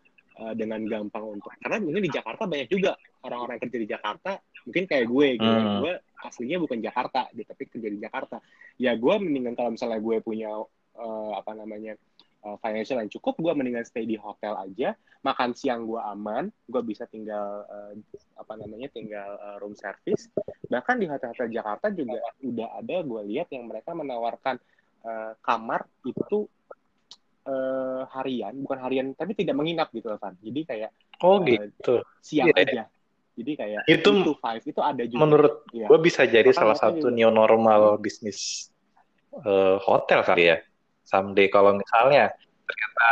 uh, 0.40 0.54
dengan 0.54 0.80
gampang 0.86 1.24
untuk 1.38 1.50
karena 1.58 1.82
mungkin 1.82 2.02
di 2.04 2.12
Jakarta 2.12 2.44
banyak 2.44 2.68
juga 2.68 2.94
orang-orang 3.24 3.58
kerja 3.58 3.78
di 3.80 3.88
Jakarta 3.88 4.32
mungkin 4.66 4.84
kayak 4.86 5.06
gue 5.06 5.26
gitu 5.38 5.46
hmm. 5.46 5.78
gue 5.82 5.94
aslinya 6.26 6.58
bukan 6.58 6.78
Jakarta 6.82 7.30
tapi 7.30 7.62
kerja 7.70 7.88
di 7.88 7.98
Jakarta 8.02 8.36
ya 8.76 8.92
gue 8.98 9.14
mendingan 9.18 9.54
kalau 9.54 9.70
misalnya 9.74 10.00
gue 10.02 10.16
punya 10.20 10.50
uh, 10.96 11.32
apa 11.38 11.52
namanya 11.54 11.94
uh, 12.46 12.56
financial 12.62 13.02
yang 13.02 13.10
cukup 13.10 13.34
gue 13.42 13.52
mendingan 13.58 13.82
stay 13.82 14.06
di 14.06 14.14
hotel 14.14 14.54
aja 14.54 14.94
makan 15.26 15.58
siang 15.58 15.82
gue 15.82 15.98
aman 15.98 16.46
gue 16.70 16.82
bisa 16.86 17.10
tinggal 17.10 17.66
uh, 17.66 17.92
apa 18.38 18.54
namanya 18.54 18.86
tinggal 18.94 19.34
uh, 19.42 19.58
room 19.58 19.74
service 19.74 20.30
bahkan 20.70 21.02
di 21.02 21.10
hotel-hotel 21.10 21.50
Jakarta 21.50 21.90
juga 21.90 22.22
udah 22.40 22.78
ada 22.78 22.96
gue 23.02 23.22
lihat 23.34 23.50
yang 23.50 23.66
mereka 23.66 23.90
menawarkan 23.98 24.62
uh, 25.02 25.34
kamar 25.42 25.82
itu 26.06 26.46
uh, 27.46 28.02
harian, 28.12 28.52
bukan 28.60 28.78
harian, 28.82 29.06
tapi 29.14 29.32
tidak 29.38 29.54
menginap 29.56 29.88
gitu 29.94 30.10
kan. 30.18 30.34
Jadi 30.42 30.60
kayak 30.66 30.90
oh 31.22 31.40
uh, 31.40 31.46
gitu 31.46 32.02
siang 32.20 32.50
yeah. 32.52 32.62
aja. 32.62 32.84
Jadi 33.36 33.52
kayak 33.52 33.82
itu, 33.84 34.10
itu 34.24 34.32
five 34.40 34.64
itu 34.64 34.80
ada 34.80 35.02
juga. 35.04 35.20
Menurut 35.20 35.54
ya. 35.70 35.86
gue 35.92 35.98
bisa 36.00 36.24
jadi 36.24 36.48
Maka 36.50 36.58
salah 36.58 36.76
satu 36.76 37.12
juga. 37.12 37.16
new 37.16 37.30
normal 37.30 38.00
bisnis 38.00 38.72
uh, 39.44 39.76
hotel 39.80 40.24
kali 40.24 40.56
ya. 40.56 40.56
Someday 41.06 41.46
kalau 41.46 41.78
misalnya 41.78 42.34
ternyata 42.66 43.10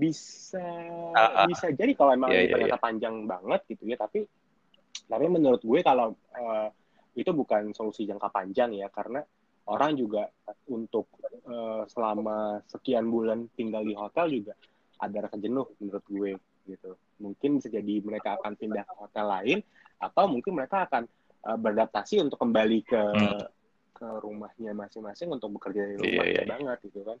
bisa 0.00 0.64
uh, 1.12 1.44
bisa 1.44 1.68
jadi 1.76 1.92
kalau 1.92 2.16
emang 2.16 2.32
yeah, 2.32 2.48
iya, 2.48 2.52
ternyata 2.56 2.80
yeah. 2.80 2.82
panjang 2.82 3.14
banget 3.28 3.60
gitu 3.68 3.84
ya. 3.84 4.00
Tapi 4.00 4.24
tapi 5.04 5.26
menurut 5.28 5.60
gue 5.60 5.80
kalau 5.84 6.16
uh, 6.32 6.68
itu 7.12 7.28
bukan 7.36 7.76
solusi 7.76 8.08
jangka 8.08 8.32
panjang 8.32 8.72
ya 8.72 8.88
karena 8.88 9.20
orang 9.68 9.92
juga 10.00 10.32
untuk 10.72 11.12
uh, 11.44 11.84
selama 11.84 12.64
sekian 12.64 13.12
bulan 13.12 13.44
tinggal 13.52 13.84
di 13.84 13.92
hotel 13.92 14.32
juga 14.32 14.56
ada 14.96 15.28
rasa 15.28 15.36
jenuh 15.36 15.68
menurut 15.76 16.04
gue 16.08 16.30
gitu. 16.64 16.96
Mungkin 17.20 17.60
bisa 17.60 17.68
jadi 17.68 18.00
mereka 18.00 18.40
akan 18.40 18.56
pindah 18.56 18.88
ke 18.88 18.94
hotel 18.96 19.26
lain 19.28 19.58
atau 20.00 20.24
mungkin 20.32 20.56
mereka 20.56 20.88
akan 20.88 21.04
uh, 21.44 21.58
beradaptasi 21.60 22.24
untuk 22.24 22.40
kembali 22.40 22.78
ke 22.88 23.02
hmm. 23.02 23.59
Ke 24.00 24.08
rumahnya 24.24 24.72
masing-masing 24.72 25.28
untuk 25.28 25.60
bekerja 25.60 25.84
di 25.84 25.94
rumah 26.00 26.24
iya, 26.24 26.40
iya. 26.40 26.42
iya. 26.48 26.48
banget 26.48 26.78
gitu 26.88 27.04
kan. 27.04 27.18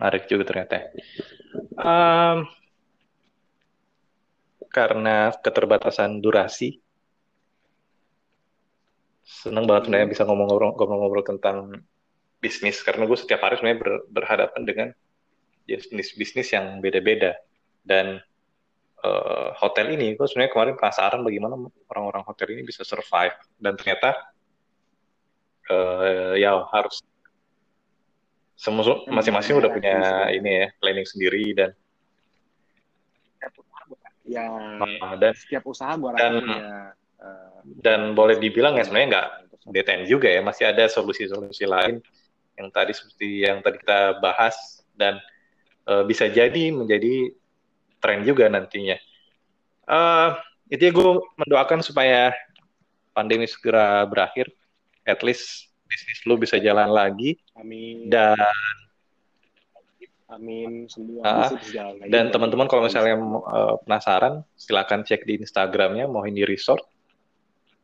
Menarik 0.00 0.24
juga 0.32 0.42
ternyata. 0.48 0.76
Um, 1.76 2.38
karena 4.72 5.36
keterbatasan 5.36 6.24
durasi, 6.24 6.80
seneng 9.20 9.68
banget 9.68 9.92
sebenarnya 9.92 10.08
bisa 10.08 10.24
ngomong-ngobrol 10.24 11.24
tentang 11.28 11.84
bisnis 12.40 12.80
karena 12.80 13.04
gue 13.04 13.18
setiap 13.20 13.44
hari 13.44 13.60
sebenarnya 13.60 13.80
ber, 13.80 13.90
berhadapan 14.08 14.62
dengan 14.64 14.88
jenis 15.68 16.14
bisnis 16.16 16.48
yang 16.54 16.78
beda-beda 16.78 17.34
dan 17.82 18.22
uh, 19.02 19.50
hotel 19.58 19.98
ini 19.98 20.14
gue 20.14 20.26
sebenarnya 20.28 20.52
kemarin 20.54 20.74
penasaran 20.78 21.20
bagaimana 21.26 21.58
orang-orang 21.90 22.22
hotel 22.22 22.54
ini 22.54 22.62
bisa 22.62 22.86
survive 22.86 23.34
dan 23.58 23.74
ternyata 23.74 24.14
uh, 25.70 26.34
ya 26.36 26.62
harus. 26.72 27.02
Semua 28.56 29.04
masing-masing 29.12 29.60
udah 29.60 29.68
punya 29.68 29.96
ini 30.32 30.64
ya 30.64 30.66
planning 30.80 31.04
sendiri 31.04 31.52
dan 31.52 31.70
ya 34.26 34.48
uh, 34.80 35.14
dan 35.20 35.36
setiap 35.36 35.62
usaha 35.68 35.94
rasa 35.94 36.18
dan, 36.18 36.32
punya 36.40 36.64
uh, 37.20 37.60
dan 37.84 38.00
boleh 38.16 38.40
dibilang 38.40 38.74
ya 38.74 38.82
sebenarnya 38.88 39.08
nggak 39.12 39.28
detain 39.70 40.02
juga 40.08 40.32
ya 40.32 40.40
masih 40.42 40.72
ada 40.72 40.88
solusi-solusi 40.88 41.68
lain 41.68 42.02
yang 42.56 42.68
tadi 42.72 42.96
seperti 42.96 43.44
yang 43.44 43.60
tadi 43.60 43.76
kita 43.78 44.18
bahas 44.24 44.56
dan 44.96 45.20
uh, 45.86 46.02
bisa 46.08 46.26
jadi 46.26 46.72
menjadi 46.72 47.36
tren 48.00 48.24
juga 48.24 48.48
nantinya. 48.48 48.96
Uh, 49.86 50.34
itu 50.66 50.90
ya 50.90 50.92
gue 50.92 51.10
mendoakan 51.38 51.80
supaya 51.84 52.34
pandemi 53.14 53.46
segera 53.46 54.02
berakhir, 54.08 54.50
at 55.06 55.22
least 55.22 55.70
bisnis 55.86 56.20
lu 56.26 56.34
bisa 56.36 56.58
jalan 56.58 56.90
lagi. 56.90 57.38
Amin. 57.54 58.10
Dan 58.10 58.36
Amin 60.26 60.90
semua 60.90 61.22
uh, 61.46 61.54
Dan 62.10 62.34
teman-teman 62.34 62.66
kalau 62.66 62.90
misalnya 62.90 63.14
uh, 63.46 63.78
penasaran, 63.86 64.42
silakan 64.58 65.06
cek 65.06 65.22
di 65.22 65.38
Instagramnya 65.38 66.10
Mohini 66.10 66.42
Resort. 66.42 66.82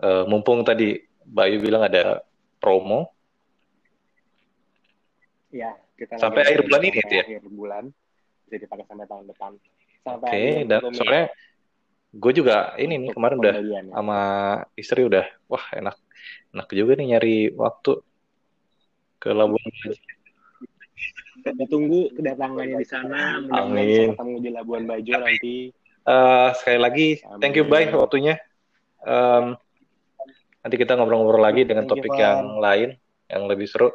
Uh, 0.02 0.26
mumpung 0.26 0.66
tadi 0.66 0.98
Bayu 1.22 1.62
bilang 1.62 1.86
ada 1.86 2.26
promo, 2.58 3.14
Ya, 5.52 5.76
kita 6.00 6.16
sampai 6.16 6.48
akhir 6.48 6.64
bulan 6.64 6.80
ini 6.80 6.98
ya. 7.12 7.22
Akhir 7.28 7.44
bulan 7.52 7.84
bisa 8.48 8.56
dipakai 8.56 8.84
sampai 8.88 9.04
tahun 9.04 9.24
depan. 9.28 9.52
Oke, 10.02 10.24
okay, 10.24 10.48
dan 10.64 10.80
soalnya 10.96 11.24
gue 12.16 12.32
juga 12.32 12.72
ini 12.80 12.96
nih 13.06 13.10
kemarin 13.12 13.36
udah 13.38 13.54
ya. 13.60 13.80
sama 13.92 14.20
istri 14.76 15.04
udah 15.04 15.24
wah 15.48 15.64
enak 15.72 15.96
enak 16.52 16.68
juga 16.72 16.92
nih 16.98 17.06
nyari 17.16 17.36
waktu 17.56 17.92
ke 19.22 19.30
Labuan 19.30 19.62
Bajo. 19.62 19.92
Kita 21.42 21.64
tunggu 21.66 22.10
kedatangannya 22.14 22.76
di 22.78 22.86
sana. 22.86 23.42
Amin. 23.50 24.14
Ketemu 24.14 24.36
di 24.42 24.50
Labuan 24.50 24.84
Bajo 24.86 25.12
nanti. 25.18 25.56
Uh, 26.02 26.50
sekali 26.58 26.78
lagi, 26.82 27.08
Amin. 27.30 27.38
thank 27.38 27.54
you 27.54 27.62
bye 27.62 27.86
waktunya. 27.94 28.34
Um, 29.06 29.54
nanti 30.62 30.74
kita 30.74 30.98
ngobrol-ngobrol 30.98 31.42
lagi 31.42 31.62
dengan 31.62 31.86
thank 31.86 32.02
topik 32.02 32.14
you, 32.14 32.22
yang 32.22 32.58
lain 32.58 32.88
yang 33.30 33.46
lebih 33.46 33.70
seru. 33.70 33.94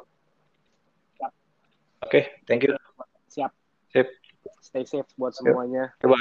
Oke, 2.00 2.08
okay, 2.08 2.24
thank 2.48 2.64
you. 2.64 2.72
Siap. 3.28 3.52
Sip. 3.92 4.08
Stay 4.64 4.88
safe 4.88 5.08
buat 5.20 5.36
semuanya. 5.36 5.92
Bye. 6.00 6.16